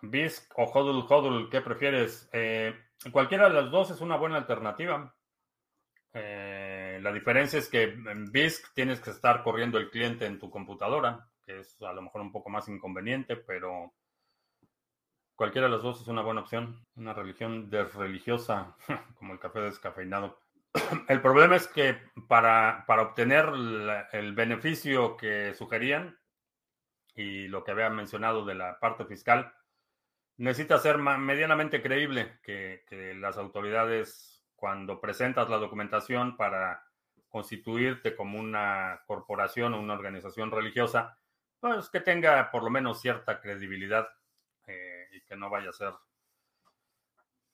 [0.02, 2.30] BISC o HODL HODL, ¿qué prefieres?
[2.32, 2.74] Eh,
[3.12, 5.14] cualquiera de las dos es una buena alternativa.
[6.14, 10.50] Eh, la diferencia es que en BISC tienes que estar corriendo el cliente en tu
[10.50, 11.30] computadora,
[11.60, 13.94] es a lo mejor un poco más inconveniente, pero
[15.36, 16.86] cualquiera de las dos es una buena opción.
[16.96, 18.76] Una religión desreligiosa,
[19.16, 20.40] como el café descafeinado.
[21.10, 21.98] El problema es que
[22.28, 23.46] para, para obtener
[24.14, 26.18] el beneficio que sugerían
[27.14, 29.54] y lo que había mencionado de la parte fiscal,
[30.38, 36.84] necesita ser medianamente creíble que, que las autoridades, cuando presentas la documentación para
[37.32, 41.18] constituirte como una corporación o una organización religiosa,
[41.62, 44.10] pues que tenga por lo menos cierta credibilidad
[44.68, 45.94] eh, y que no vaya a ser.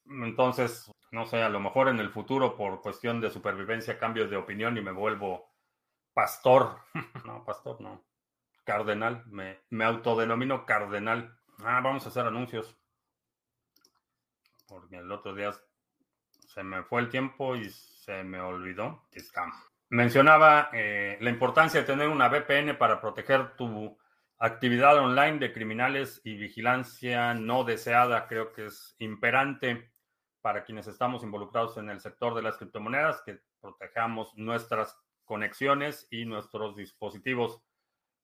[0.05, 4.37] Entonces, no sé, a lo mejor en el futuro por cuestión de supervivencia cambio de
[4.37, 5.51] opinión y me vuelvo
[6.13, 6.79] pastor.
[7.25, 8.03] no, pastor, no.
[8.63, 11.37] Cardenal, me, me autodenomino cardenal.
[11.59, 12.77] Ah, vamos a hacer anuncios.
[14.67, 15.51] Porque el otro día
[16.47, 19.03] se me fue el tiempo y se me olvidó.
[19.89, 23.97] Mencionaba eh, la importancia de tener una VPN para proteger tu
[24.37, 28.27] actividad online de criminales y vigilancia no deseada.
[28.27, 29.93] Creo que es imperante
[30.41, 36.25] para quienes estamos involucrados en el sector de las criptomonedas que protejamos nuestras conexiones y
[36.25, 37.61] nuestros dispositivos.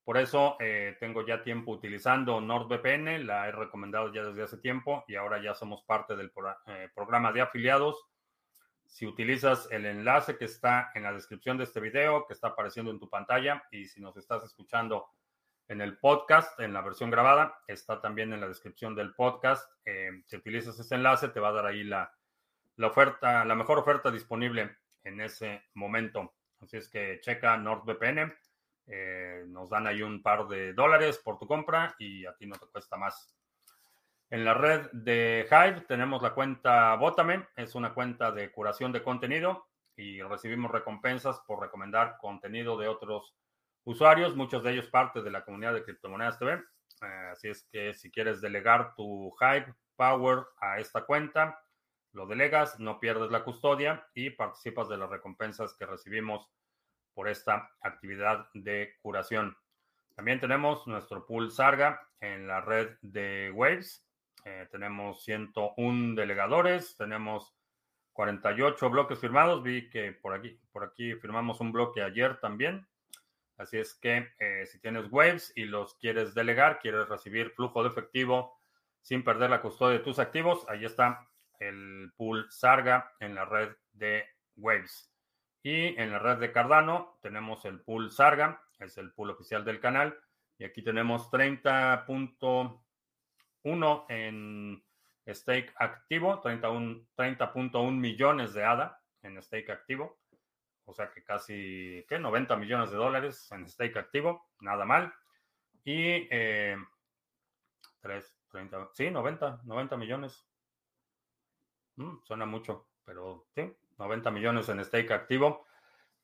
[0.04, 5.06] Por eso eh, tengo ya tiempo utilizando NordVPN, la he recomendado ya desde hace tiempo
[5.08, 6.30] y ahora ya somos parte del
[6.68, 8.06] eh, programa de afiliados
[8.86, 12.92] si utilizas el enlace que está en la descripción de este video, que está apareciendo
[12.92, 15.08] en tu pantalla, y si nos estás escuchando
[15.68, 19.70] en el podcast, en la versión grabada, está también en la descripción del podcast.
[19.86, 22.14] Eh, si utilizas ese enlace, te va a dar ahí la,
[22.82, 26.36] oferta, la mejor oferta disponible en ese momento.
[26.60, 28.34] Así es que checa NordVPN.
[28.86, 32.56] Eh, nos dan ahí un par de dólares por tu compra y a ti no
[32.56, 33.34] te cuesta más.
[34.34, 39.04] En la red de Hive tenemos la cuenta Botame, es una cuenta de curación de
[39.04, 43.36] contenido y recibimos recompensas por recomendar contenido de otros
[43.84, 46.54] usuarios, muchos de ellos parte de la comunidad de Criptomonedas TV.
[46.54, 51.62] Eh, así es que si quieres delegar tu Hive Power a esta cuenta,
[52.12, 56.50] lo delegas, no pierdes la custodia y participas de las recompensas que recibimos
[57.14, 59.56] por esta actividad de curación.
[60.16, 64.03] También tenemos nuestro pool Sarga en la red de Waves.
[64.46, 67.56] Eh, tenemos 101 delegadores, tenemos
[68.14, 69.64] 48 bloques firmados.
[69.64, 72.88] Vi que por aquí, por aquí firmamos un bloque ayer también.
[73.58, 77.90] Así es que eh, si tienes Waves y los quieres delegar, quieres recibir flujo de
[77.90, 78.60] efectivo
[79.02, 81.28] sin perder la custodia de tus activos, ahí está
[81.60, 84.26] el pool Sarga en la red de
[84.56, 85.12] Waves.
[85.62, 89.80] Y en la red de Cardano tenemos el pool Sarga, es el pool oficial del
[89.80, 90.18] canal.
[90.58, 92.06] Y aquí tenemos 30
[93.64, 94.84] uno en
[95.28, 100.20] stake activo, 30.1 millones de ADA en stake activo.
[100.86, 102.20] O sea que casi, ¿qué?
[102.20, 105.14] 90 millones de dólares en stake activo, nada mal.
[105.86, 106.78] Y 3, eh,
[108.52, 110.46] 30, sí, 90, 90 millones.
[111.96, 115.66] Mm, suena mucho, pero sí, 90 millones en stake activo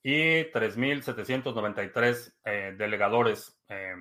[0.03, 3.57] y 3.793 eh, delegadores.
[3.69, 3.95] Eh,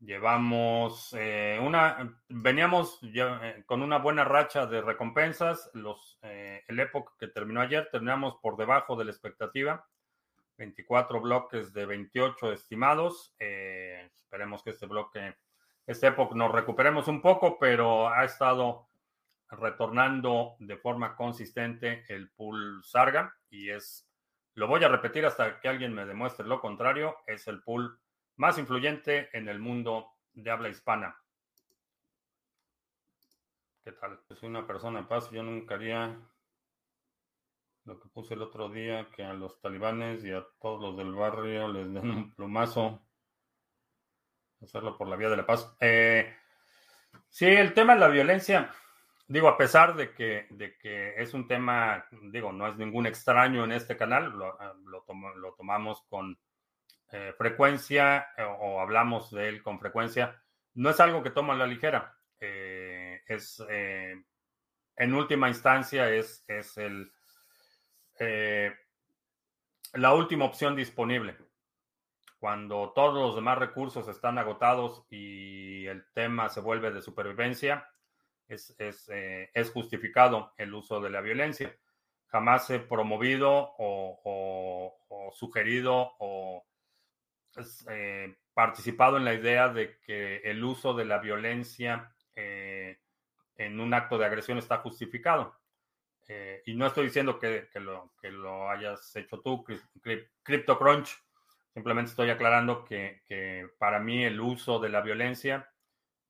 [0.00, 5.70] Llevamos eh, una, veníamos eh, con una buena racha de recompensas.
[5.74, 9.86] Los, eh, el Epoch que terminó ayer, terminamos por debajo de la expectativa.
[10.60, 13.34] 24 bloques de 28 estimados.
[13.38, 15.36] Eh, esperemos que este bloque,
[15.86, 18.86] este época nos recuperemos un poco, pero ha estado
[19.48, 24.08] retornando de forma consistente el pool Sarga y es,
[24.54, 27.98] lo voy a repetir hasta que alguien me demuestre lo contrario, es el pool
[28.40, 31.14] más influyente en el mundo de habla hispana.
[33.84, 34.18] ¿Qué tal?
[34.30, 36.18] Soy una persona de paz, yo nunca haría
[37.84, 41.14] lo que puse el otro día, que a los talibanes y a todos los del
[41.14, 43.02] barrio les den un plumazo.
[44.62, 45.76] Hacerlo por la vía de la paz.
[45.78, 46.34] Eh,
[47.28, 48.70] sí, el tema de la violencia,
[49.28, 53.64] digo, a pesar de que, de que es un tema, digo, no es ningún extraño
[53.64, 56.38] en este canal, lo, lo, tomamos con
[57.12, 60.42] eh, frecuencia eh, o hablamos de él con frecuencia,
[60.74, 62.16] no es algo que toma la ligera.
[62.38, 63.62] es,
[64.96, 67.12] en última instancia, es, es el
[68.20, 68.70] eh,
[69.94, 71.36] la última opción disponible.
[72.38, 77.88] Cuando todos los demás recursos están agotados y el tema se vuelve de supervivencia,
[78.46, 78.74] es,
[79.10, 81.74] eh, justificado el uso de la violencia.
[82.26, 86.64] Jamás he promovido o, sugerido o
[87.88, 94.16] eh, participado en la idea de que el uso de la violencia en un acto
[94.16, 95.60] de agresión está justificado.
[96.32, 99.64] Eh, y no estoy diciendo que, lo, que lo hayas hecho tú,
[100.44, 101.10] CryptoCrunch.
[101.74, 105.72] Simplemente estoy aclarando que, para mí el uso de la violencia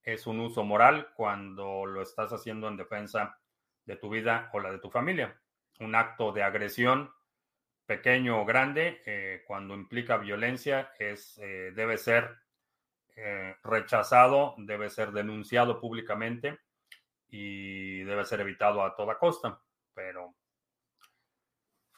[0.03, 3.39] es un uso moral cuando lo estás haciendo en defensa
[3.85, 5.39] de tu vida o la de tu familia.
[5.81, 7.13] Un acto de agresión,
[7.91, 12.37] pequeño o grande, eh, cuando implica violencia, es, eh, debe ser
[13.63, 16.59] rechazado, debe ser denunciado públicamente
[17.29, 19.61] y debe ser evitado a toda costa
[20.01, 20.35] pero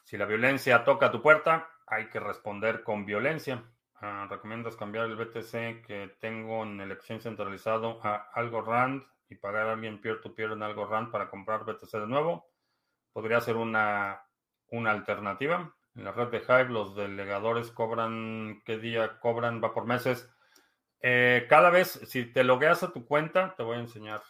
[0.05, 3.63] si la violencia toca tu puerta, hay que responder con violencia.
[3.95, 9.69] Ah, ¿Recomiendas cambiar el BTC que tengo en el exchange centralizado a Algorand y pagar
[9.69, 12.51] a alguien peer-to-peer en Algorand para comprar BTC de nuevo?
[13.13, 14.21] Podría ser una,
[14.71, 15.73] una alternativa.
[15.95, 19.63] En la red de Hive, los delegadores cobran, ¿qué día cobran?
[19.63, 20.31] Va por meses.
[21.01, 24.23] Eh, cada vez, si te logueas a tu cuenta, te voy a enseñar.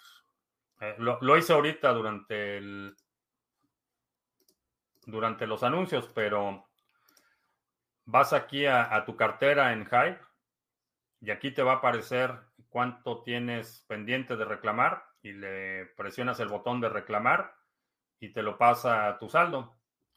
[0.81, 2.97] Eh, lo, hice ahorita durante el,
[5.07, 6.67] durante los anuncios, pero
[8.05, 10.19] vas aquí a, tu cartera en Hive
[11.21, 12.37] y aquí te va a aparecer
[12.69, 17.55] cuánto tienes pendiente de reclamar y le presionas el botón de reclamar
[18.19, 19.77] y te lo pasa a tu saldo.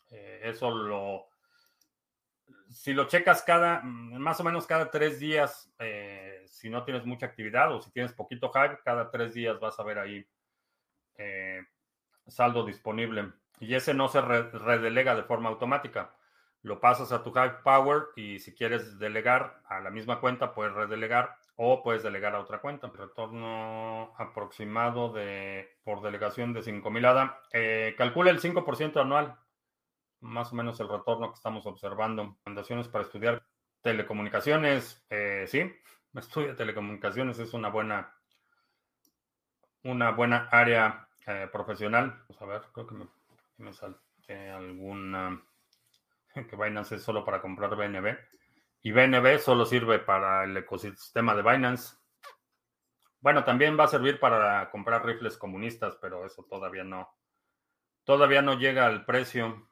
[0.10, 1.28] Eh, eso lo...
[2.70, 7.26] Si lo checas cada, más o menos cada tres días, eh, si no tienes mucha
[7.26, 10.26] actividad o si tienes poquito Hive, cada tres días vas a ver ahí
[11.18, 11.62] eh,
[12.28, 13.32] saldo disponible.
[13.60, 16.14] Y ese no se redelega de forma automática.
[16.62, 20.74] Lo pasas a tu Hive Power y si quieres delegar a la misma cuenta, puedes
[20.74, 22.92] redelegar o puedes delegar a otra cuenta.
[22.94, 27.40] Retorno aproximado de por delegación de 5000 ADA.
[27.54, 29.38] Eh, calcula el 5% anual,
[30.22, 32.36] más o menos el retorno que estamos observando.
[32.38, 33.44] Recomendaciones para estudiar
[33.82, 35.06] telecomunicaciones.
[35.10, 35.72] Eh, sí,
[36.16, 38.14] estudia telecomunicaciones, es una buena,
[39.84, 42.24] una buena área eh, profesional.
[42.28, 43.08] Vamos a ver, creo que me
[43.58, 45.42] me salte alguna
[46.34, 48.18] que Binance es solo para comprar BNB.
[48.82, 51.96] Y BNB solo sirve para el ecosistema de Binance.
[53.20, 57.10] Bueno, también va a servir para comprar rifles comunistas, pero eso todavía no.
[58.04, 59.70] Todavía no llega al precio.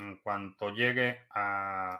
[0.00, 1.98] En cuanto llegue a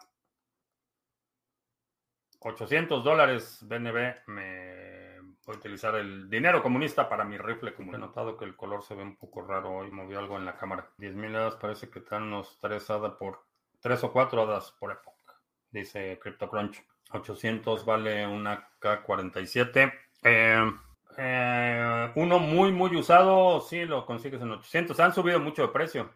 [2.41, 5.01] 800 dólares BNB, me
[5.47, 7.97] Voy a utilizar el dinero comunista para mi rifle comunista.
[7.97, 9.91] He notado que el color se ve un poco raro hoy.
[9.91, 10.91] Moví algo en la cámara.
[10.99, 13.45] 10.000 hadas parece que están unos 3 hadas por...
[13.81, 15.41] 3 o 4 hadas por época.
[15.71, 16.85] Dice CryptoCrunch.
[17.13, 19.93] 800 vale una K47.
[20.23, 20.73] Eh,
[21.17, 25.01] eh, uno muy, muy usado, sí, lo consigues en 800.
[25.01, 26.11] Han subido mucho de precio.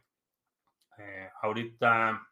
[1.44, 2.28] Eh, ahorita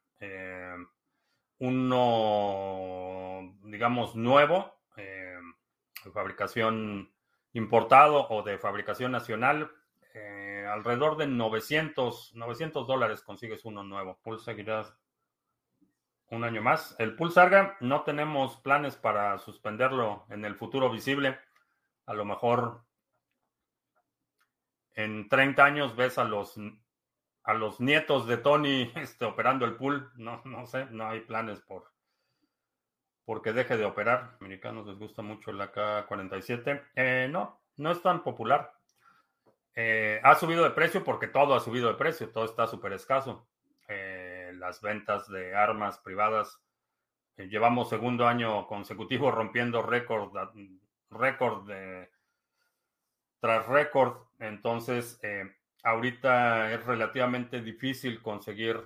[1.59, 7.13] uno, digamos, nuevo de fabricación
[7.53, 9.71] importado o de fabricación nacional,
[10.15, 14.19] eh, alrededor de 900, 900 dólares consigues uno nuevo.
[14.23, 14.85] Pool seguirá
[16.31, 16.97] un año más.
[16.99, 21.39] El Pool Sarga no tenemos planes para suspenderlo en el futuro visible.
[22.07, 22.83] A lo mejor
[24.95, 26.59] en 30 años ves a los
[27.45, 30.11] a los nietos de Tony este, operando el pool.
[30.17, 31.91] No, no sé, no hay planes por,
[33.25, 34.37] porque deje de operar.
[34.41, 36.83] Americanos les gusta mucho el AK-47.
[36.97, 38.75] Eh, no, no es tan popular.
[39.75, 43.49] Eh, ha subido de precio porque todo ha subido de precio, todo está súper escaso.
[43.89, 46.61] Eh, las ventas de armas privadas.
[47.37, 50.37] llevamos segundo año consecutivo rompiendo récord,
[51.11, 51.69] récord
[53.41, 54.27] tras récord.
[54.39, 55.19] Entonces,
[55.83, 58.81] ahorita es relativamente difícil conseguir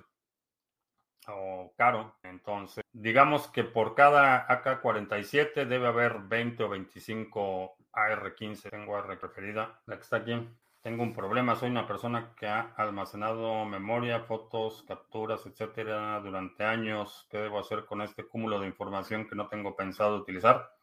[1.27, 2.15] o caro.
[2.23, 8.69] Entonces, digamos que por cada AK-47 debe haber 20 o 25 AR-15.
[8.69, 10.47] Tengo AR preferida, la que está aquí.
[10.81, 17.27] Tengo un problema, soy una persona que ha almacenado memoria, fotos, capturas, etcétera, durante años.
[17.29, 20.76] ¿Qué debo hacer con este cúmulo de información que no tengo pensado utilizar?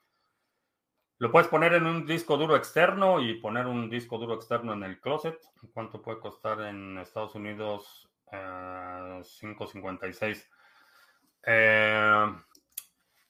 [1.25, 4.83] Lo puedes poner en un disco duro externo y poner un disco duro externo en
[4.83, 5.41] el closet.
[5.73, 10.47] ¿Cuánto puede costar en Estados Unidos 5.56.
[11.47, 12.27] Eh,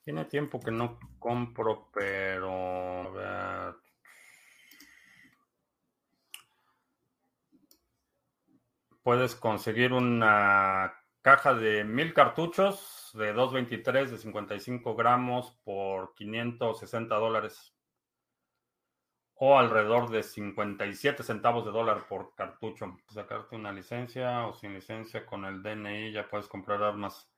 [0.02, 3.30] tiene tiempo que no compro, pero
[9.04, 10.92] puedes conseguir una
[11.22, 17.73] caja de mil cartuchos de 223 de 55 gramos por 560 dólares
[19.36, 22.96] o alrededor de 57 centavos de dólar por cartucho.
[23.08, 27.30] Sacarte una licencia o sin licencia con el DNI ya puedes comprar armas.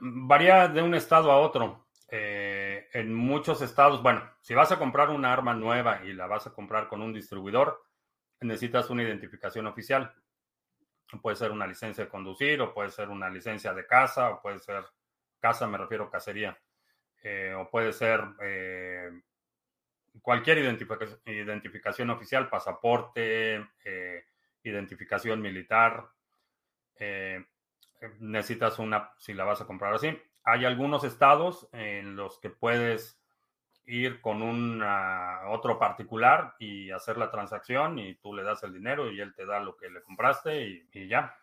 [0.00, 1.86] varía de un estado a otro.
[2.10, 6.46] Eh, en muchos estados, bueno, si vas a comprar una arma nueva y la vas
[6.46, 7.82] a comprar con un distribuidor,
[8.40, 10.14] necesitas una identificación oficial.
[11.20, 14.58] Puede ser una licencia de conducir o puede ser una licencia de casa o puede
[14.58, 14.84] ser
[15.38, 16.58] casa, me refiero a cacería.
[17.22, 19.10] Eh, o puede ser eh,
[20.22, 24.24] cualquier identificación, oficial, pasaporte, eh,
[24.62, 26.08] identificación militar,
[26.96, 27.44] eh,
[28.20, 30.16] necesitas una, si la vas a comprar así.
[30.44, 33.20] Hay algunos estados en los que puedes
[33.86, 34.82] ir con un
[35.46, 39.46] otro particular y hacer la transacción y tú le das el dinero y él te
[39.46, 41.36] da lo que le compraste y, ya.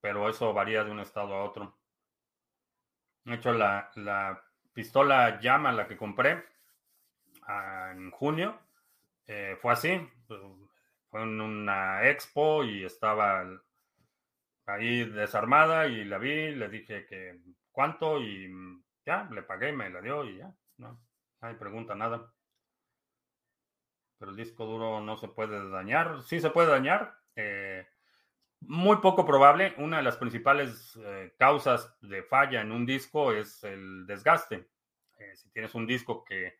[0.00, 1.76] Pero eso varía de un estado a otro.
[3.24, 4.42] De hecho, la, la
[4.72, 6.42] pistola llama la que compré
[7.92, 8.58] en junio.
[9.26, 9.90] Eh, fue así,
[11.08, 13.44] fue en una expo y estaba
[14.66, 17.40] ahí desarmada y la vi, le dije que
[17.70, 18.50] cuánto y
[19.04, 21.00] ya, le pagué, me la dio y ya, no,
[21.40, 22.32] hay pregunta, nada.
[24.18, 27.86] Pero el disco duro no se puede dañar, sí se puede dañar, eh,
[28.60, 29.74] muy poco probable.
[29.78, 34.68] Una de las principales eh, causas de falla en un disco es el desgaste.
[35.34, 36.58] si tienes un disco que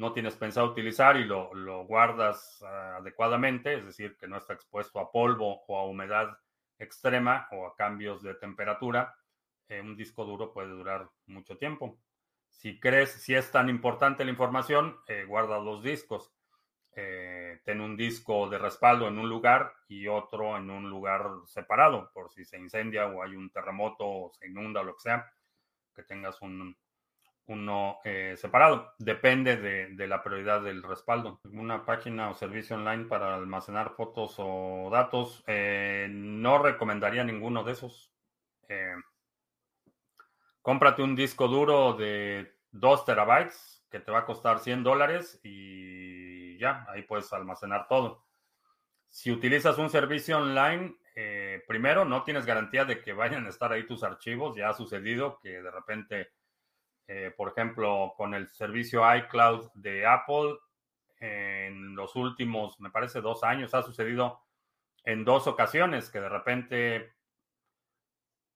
[0.00, 4.98] no tienes pensado utilizar y lo, guardas ah, adecuadamente, es decir, que no está expuesto
[4.98, 6.38] a polvo o a humedad
[6.78, 9.14] extrema o a cambios de temperatura,
[9.68, 11.98] eh, un disco duro puede durar mucho tiempo.
[12.48, 16.32] Si crees, si es tan importante la información, eh, guarda dos discos.
[16.96, 22.10] Eh, ten un disco de respaldo en un lugar y otro en un lugar separado,
[22.14, 25.30] por si se incendia o hay un terremoto o se inunda o lo que sea,
[25.94, 26.74] que tengas un,
[27.50, 28.94] uno eh, separado.
[28.98, 31.40] Depende de, la prioridad del respaldo.
[31.52, 35.42] Una página o servicio online para almacenar fotos o datos.
[35.48, 38.12] Eh, no recomendaría ninguno de esos.
[38.68, 38.94] Eh,
[40.62, 46.56] cómprate un disco duro de 2 terabytes que te va a costar 100 dólares y
[46.56, 48.24] ya, ahí puedes almacenar todo.
[49.08, 50.94] Si utilizas un servicio online,
[51.66, 54.56] primero no tienes garantía de que vayan a estar ahí tus archivos.
[54.56, 56.30] Ya ha sucedido que de repente
[57.12, 60.58] eh, por ejemplo, con el servicio iCloud de Apple,
[61.18, 64.44] en los últimos, me parece, dos años ha sucedido
[65.02, 67.12] en dos ocasiones que de repente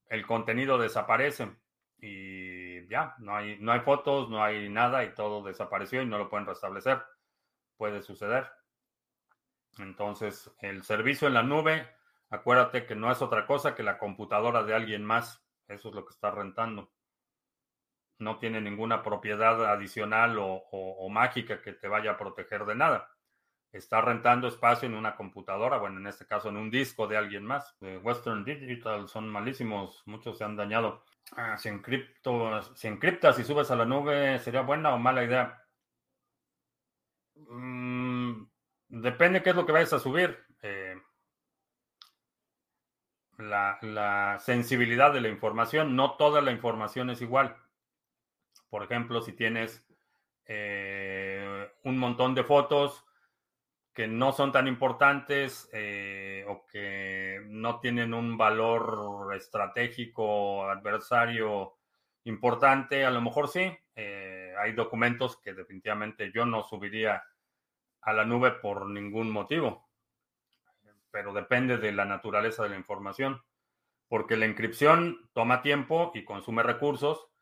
[0.08, 1.50] el contenido desaparece
[1.98, 6.18] y ya, no hay, no hay fotos, no hay nada y todo desapareció y no
[6.18, 7.02] lo pueden restablecer.
[7.76, 8.48] Puede suceder.
[9.78, 11.88] Entonces, el servicio en la nube,
[12.30, 15.44] acuérdate que no es otra cosa que la computadora de alguien más.
[15.66, 16.93] Eso es lo que está rentando
[18.18, 23.10] no tiene ninguna propiedad adicional o, mágica que te vaya a proteger de nada.
[23.72, 27.44] Está rentando espacio en una computadora, bueno, en este caso en un disco de alguien
[27.44, 27.76] más.
[27.80, 31.04] Western Digital son malísimos, muchos se han dañado.
[31.36, 31.70] Ah, si,
[32.74, 35.64] si encriptas y subes a la nube, ¿sería buena o mala idea?
[37.34, 38.44] Mm,
[38.88, 40.38] depende qué es lo que vayas a subir.
[40.62, 40.96] Eh,
[43.38, 47.56] la sensibilidad de la información, no toda la información es igual.
[48.74, 49.86] Por ejemplo, si tienes
[50.46, 53.04] eh, un montón de fotos
[53.92, 61.76] que no son tan importantes eh, o que no tienen un valor estratégico adversario
[62.24, 63.72] importante, a lo mejor sí.
[63.94, 67.22] Eh, hay documentos que definitivamente yo no subiría
[68.00, 69.88] a la nube por ningún motivo,
[71.12, 73.40] pero depende de la naturaleza de la información.
[74.08, 77.33] porque la encripción toma tiempo y consume recursos,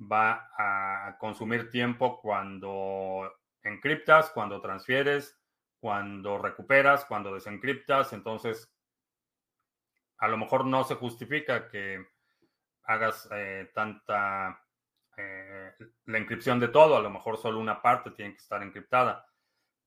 [0.00, 3.32] va a consumir tiempo cuando
[3.62, 5.38] encriptas, cuando transfieres,
[5.80, 8.72] cuando recuperas, cuando desencriptas, entonces
[10.18, 12.04] a lo mejor no se justifica que
[12.84, 14.64] hagas eh, tanta
[15.16, 15.72] eh,
[16.06, 19.26] la encripción de todo, a lo mejor solo una parte tiene que estar encriptada,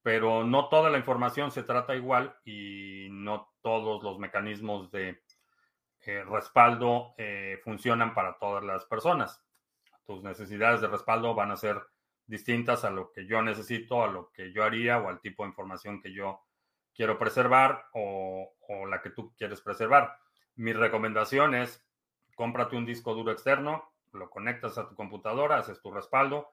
[0.01, 5.23] pero no toda la información se trata igual y no todos los mecanismos de
[6.05, 7.13] eh, respaldo
[7.63, 9.43] funcionan para todas las personas.
[10.11, 11.81] Tus necesidades de respaldo van a ser
[12.25, 15.51] distintas a lo que yo necesito, a lo que yo haría o al tipo de
[15.51, 16.41] información que yo
[16.93, 18.51] quiero preservar o,
[18.89, 20.17] la que tú quieres preservar.
[20.55, 21.81] Mi recomendación es
[22.35, 26.49] cómprate un disco duro externo, lo conectas a tu computadora, haces tu respaldo,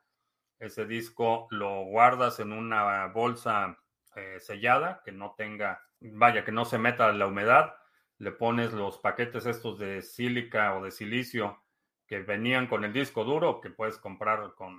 [0.61, 3.77] ese disco lo guardas en una bolsa
[4.15, 7.75] eh, sellada que no tenga, vaya, que no se meta la humedad,
[8.19, 11.61] le pones los paquetes estos de sílica o de silicio
[12.09, 14.77] que venían con el disco duro, que puedes comprar con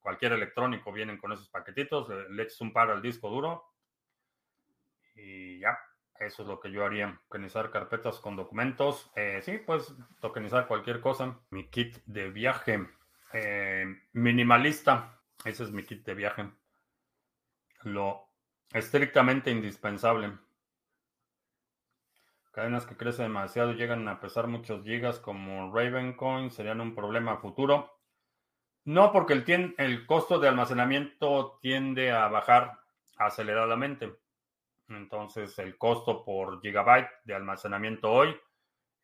[0.00, 3.64] cualquier electrónico vienen con esos paquetitos, le, echas un par al disco duro
[5.14, 5.78] y ya,
[6.18, 9.10] eso es lo que yo haría, tokenizar carpetas con documentos.
[9.16, 11.38] Eh, sí, pues tokenizar cualquier cosa.
[11.50, 12.86] Mi kit de viaje
[13.32, 16.50] eh, minimalista, ese es mi kit de viaje.
[17.82, 18.28] Lo
[18.72, 20.32] estrictamente indispensable.
[22.50, 28.00] Cadenas que crecen demasiado llegan a pesar muchos gigas como Ravencoin serían un problema futuro.
[28.84, 32.80] No, porque el, el costo de almacenamiento tiende a bajar
[33.16, 34.16] aceleradamente.
[34.88, 38.36] Entonces, el costo por gigabyte de almacenamiento hoy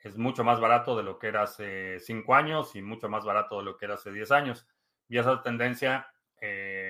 [0.00, 3.58] es mucho más barato de lo que era hace 5 años y mucho más barato
[3.58, 4.66] de lo que era hace 10 años.
[5.08, 6.08] Y esa tendencia,
[6.40, 6.85] eh,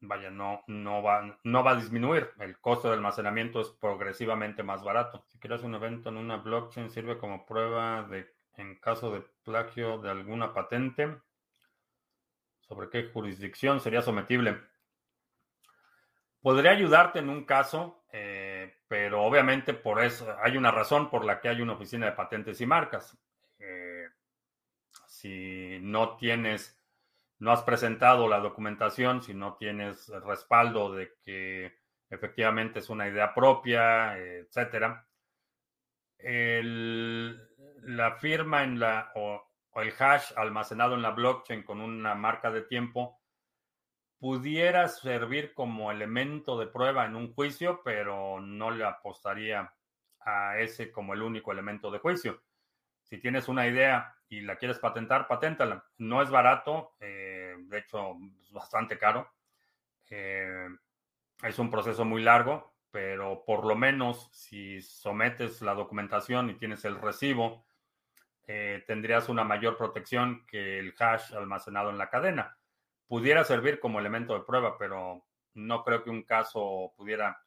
[0.00, 2.30] vaya, no, no, va, no va a disminuir.
[2.38, 5.24] El costo de almacenamiento es progresivamente más barato.
[5.28, 9.98] Si quieres un evento en una blockchain, sirve como prueba de en caso de plagio
[9.98, 11.16] de alguna patente
[12.60, 14.60] sobre qué jurisdicción sería sometible.
[16.40, 21.40] Podría ayudarte en un caso, eh, pero obviamente por eso hay una razón por la
[21.40, 23.16] que hay una oficina de patentes y marcas.
[23.58, 24.06] Eh,
[25.06, 26.79] si no tienes,
[27.40, 31.74] no has presentado la documentación, si no tienes respaldo de que
[32.08, 35.06] efectivamente es una idea propia, etcétera,
[36.22, 39.42] la firma en la o
[39.76, 43.20] el hash almacenado en la blockchain con una marca de tiempo
[44.18, 49.72] pudiera servir como elemento de prueba en un juicio, pero no le apostaría
[50.20, 52.42] a ese como el único elemento de juicio.
[53.04, 55.84] Si tienes una idea y la quieres patentar, paténtala.
[55.98, 59.28] No es barato, eh, de hecho es bastante caro.
[60.08, 60.68] Eh,
[61.42, 66.84] es un proceso muy largo, pero por lo menos si sometes la documentación y tienes
[66.84, 67.66] el recibo,
[68.46, 72.56] eh, tendrías una mayor protección que el hash almacenado en la cadena.
[73.08, 77.42] Pudiera servir como elemento de prueba, pero no creo que un caso pudiera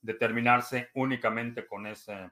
[0.00, 2.30] determinarse únicamente con ese,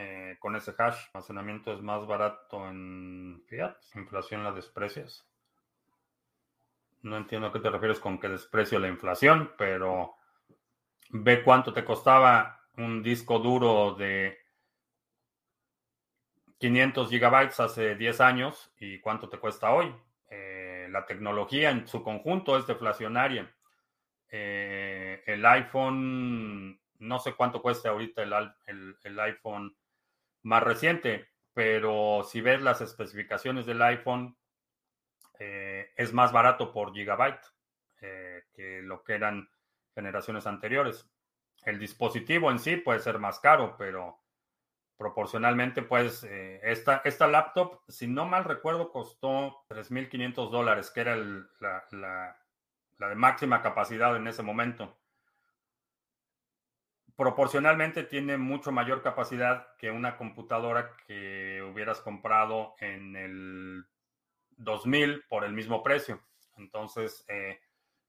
[0.00, 0.96] eh, con ese hash.
[1.12, 3.76] almacenamiento es más barato en fiat.
[3.96, 5.26] Inflación la desprecias.
[7.02, 10.14] No entiendo a qué te refieres con que desprecio la inflación, pero
[11.10, 14.38] ve cuánto te costaba un disco duro de
[16.58, 19.92] 500 gigabytes hace 10 años y cuánto te cuesta hoy.
[20.30, 23.52] Eh, la tecnología en su conjunto es deflacionaria.
[24.30, 29.76] Eh, el iPhone, no sé cuánto cuesta ahorita el, iPhone
[30.48, 34.36] más reciente, pero si ves las especificaciones del iPhone,
[35.38, 37.44] eh, es más barato por gigabyte
[38.00, 39.48] que lo que eran
[39.94, 41.08] generaciones anteriores.
[41.64, 44.20] El dispositivo en sí puede ser más caro, pero
[44.98, 51.16] proporcionalmente, pues eh, esta, esta laptop, si no mal recuerdo, costó 3.500 dólares, que era
[51.16, 54.98] la, la, de máxima capacidad en ese momento.
[57.18, 63.86] Proporcionalmente tiene mucho mayor capacidad que una computadora que hubieras comprado en el
[64.50, 66.22] 2000 por el mismo precio.
[66.58, 67.58] Entonces, eh,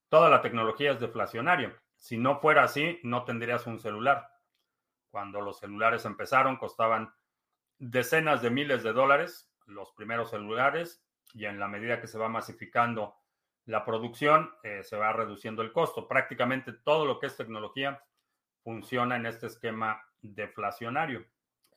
[0.09, 1.75] toda la tecnología es deflacionaria.
[1.95, 4.29] Si no fuera así, no tendrías un celular.
[5.09, 7.11] Cuando los celulares empezaron, costaban
[7.79, 11.03] decenas de miles de dólares los primeros celulares
[11.33, 13.15] y en la medida que se va masificando
[13.65, 16.07] la producción, eh, se va reduciendo el costo.
[16.07, 18.03] Prácticamente todo lo que es tecnología
[18.63, 21.25] funciona en este esquema deflacionario.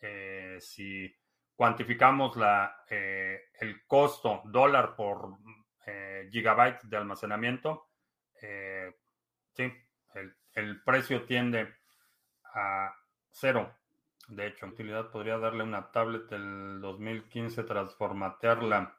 [0.00, 1.14] Eh, si
[1.54, 2.36] cuantificamos
[2.90, 5.38] eh, el costo dólar por
[6.30, 7.88] gigabyte de almacenamiento,
[9.54, 9.72] sí,
[10.54, 11.74] el, precio tiende
[12.54, 12.94] a
[13.30, 13.74] cero.
[14.28, 18.96] De hecho, utilidad podría darle una tablet del 2015, transformatearla.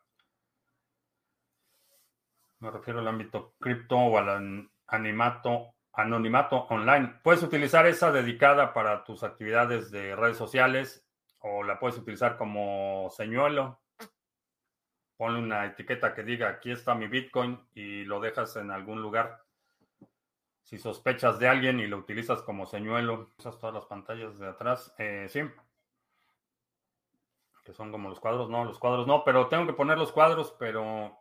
[2.59, 7.19] Me refiero al ámbito cripto o al animato, anonimato online.
[7.23, 11.07] Puedes utilizar esa dedicada para tus actividades de redes sociales
[11.39, 13.79] o la puedes utilizar como señuelo.
[15.17, 19.43] Ponle una etiqueta que diga aquí está mi Bitcoin y lo dejas en algún lugar.
[20.63, 24.93] Si sospechas de alguien y lo utilizas como señuelo, usas todas las pantallas de atrás.
[24.97, 25.41] Eh, sí.
[27.63, 28.49] Que son como los cuadros.
[28.49, 31.15] No, los cuadros no, pero tengo que poner los cuadros, pero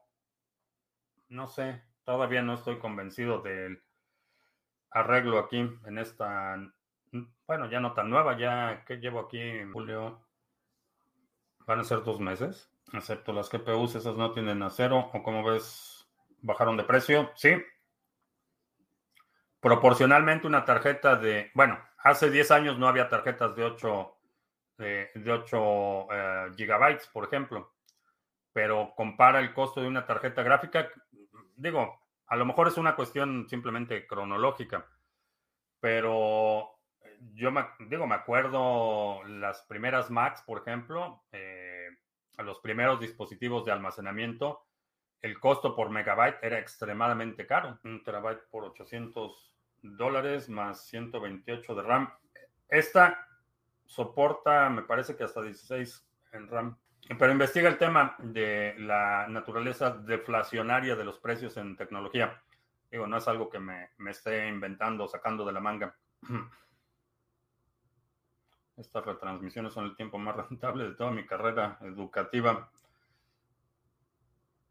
[1.29, 1.83] no sé.
[2.05, 3.83] Todavía no estoy convencido del
[4.93, 6.57] arreglo aquí en esta.
[7.47, 10.21] Bueno, ya no tan nueva, ya que llevo aquí en julio.
[11.67, 12.71] Van a ser dos meses.
[12.93, 15.11] Excepto las GPUs, esas no tienen acero.
[15.13, 16.09] O como ves,
[16.41, 17.31] bajaron de precio.
[17.35, 17.57] Sí,
[19.63, 24.17] proporcionalmente una tarjeta de, bueno, hace 10 años no había tarjetas de 8,
[24.79, 27.73] de, 8 eh, gigabytes, por ejemplo,
[28.53, 30.91] pero compara el costo de una tarjeta gráfica,
[31.55, 32.02] digo,
[32.33, 34.87] a lo mejor es una cuestión simplemente cronológica,
[35.81, 36.79] pero
[37.35, 41.89] yo me, digo, me acuerdo las primeras Macs, por ejemplo, eh,
[42.39, 44.65] los primeros dispositivos de almacenamiento,
[45.21, 51.83] el costo por megabyte era extremadamente caro, un terabyte por 800 dólares más 128 de
[51.83, 52.15] RAM.
[52.67, 53.29] Esta
[53.85, 56.79] soporta, me parece que hasta 16 en RAM.
[57.07, 62.43] Pero investiga el tema de la naturaleza deflacionaria de los precios en tecnología.
[62.91, 65.97] Digo, no es algo que me, me esté inventando, sacando de la manga.
[68.77, 72.71] Estas retransmisiones son el tiempo más rentable de toda mi carrera educativa.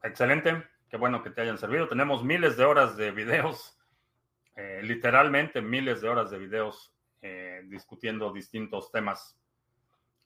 [0.03, 1.87] Excelente, qué bueno que te hayan servido.
[1.87, 3.77] Tenemos miles de horas de videos
[4.55, 9.39] eh, literalmente miles de horas de videos eh, discutiendo distintos temas,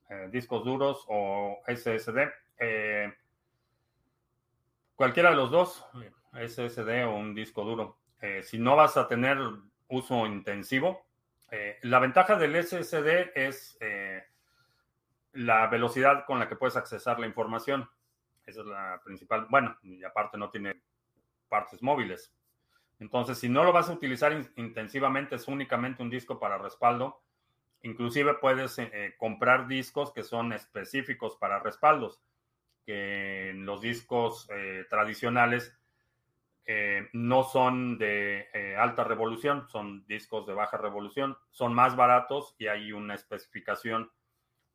[0.09, 2.31] eh, discos duros o SSD.
[4.95, 5.85] cualquiera de los dos,
[6.33, 7.97] SSD o un disco duro.
[8.43, 9.37] si no vas a tener
[9.87, 11.05] uso intensivo,
[11.83, 13.77] la ventaja del SSD es
[15.35, 17.89] la velocidad con la que puedes accesar la información.
[18.45, 19.47] Esa es la principal.
[19.49, 20.81] Bueno, y aparte no tiene
[21.49, 22.33] partes móviles.
[22.99, 27.21] Entonces, si no lo vas a utilizar intensivamente, es únicamente un disco para respaldo.
[27.85, 32.19] Inclusive puedes eh, eh, comprar discos que son específicos para respaldos,
[32.83, 35.77] que los discos eh, tradicionales
[37.13, 38.47] no son de
[38.79, 44.09] alta revolución, son discos de baja revolución, son más baratos y hay una especificación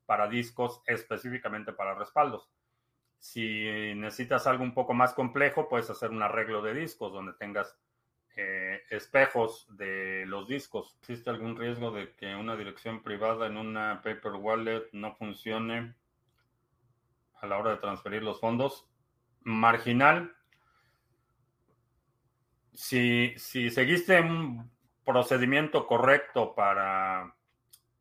[0.06, 2.48] para discos específicamente para respaldos.
[3.18, 7.76] Si necesitas algo un poco más complejo, puedes hacer un arreglo de discos donde tengas
[8.36, 10.96] eh, espejos de los discos.
[11.00, 15.94] ¿Existe algún riesgo de que una dirección privada en una paper wallet no funcione
[17.40, 18.88] a la hora de transferir los fondos?
[19.42, 20.34] Marginal.
[22.72, 24.70] Si, si seguiste un
[25.04, 27.34] procedimiento correcto para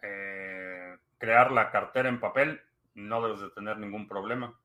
[0.01, 2.61] eh, crear la cartera en papel,
[2.93, 4.57] no debes de tener ningún problema.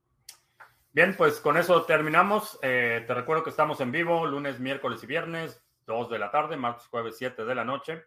[0.95, 2.57] Bien, pues con eso terminamos.
[2.63, 6.57] Eh, te recuerdo que estamos en vivo lunes, miércoles y viernes, 2 de la tarde,
[6.57, 8.05] martes, jueves, 7 de la noche.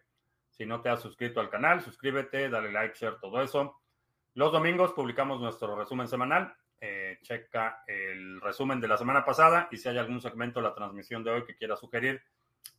[0.51, 3.81] Si no te has suscrito al canal, suscríbete, dale like, share, todo eso.
[4.35, 6.55] Los domingos publicamos nuestro resumen semanal.
[6.79, 10.73] Eh, checa el resumen de la semana pasada y si hay algún segmento de la
[10.73, 12.23] transmisión de hoy que quieras sugerir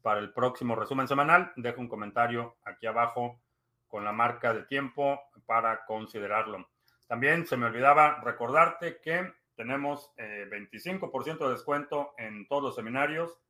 [0.01, 3.43] para el próximo resumen semanal, deja un comentario aquí abajo
[3.87, 6.71] con la marca de tiempo para considerarlo.
[7.07, 13.41] También se me olvidaba recordarte que tenemos 25% eh, de descuento en todos los seminarios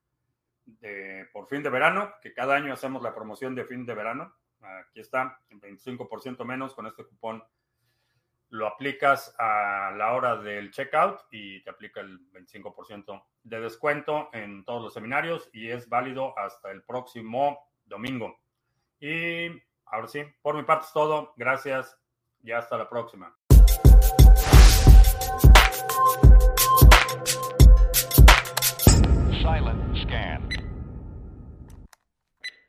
[0.65, 4.35] de, por fin de verano, que cada año hacemos la promoción de fin de verano.
[4.63, 7.45] Aquí está, 25% menos con este cupón.
[8.49, 14.65] Lo aplicas a la hora del checkout y te aplica el 25% de descuento en
[14.65, 18.41] todos los seminarios y es válido hasta el próximo domingo.
[18.99, 19.49] Y
[19.85, 21.35] ahora sí, por mi parte es todo.
[21.37, 22.01] Gracias
[22.43, 23.37] y hasta la próxima.
[29.49, 29.78] silent.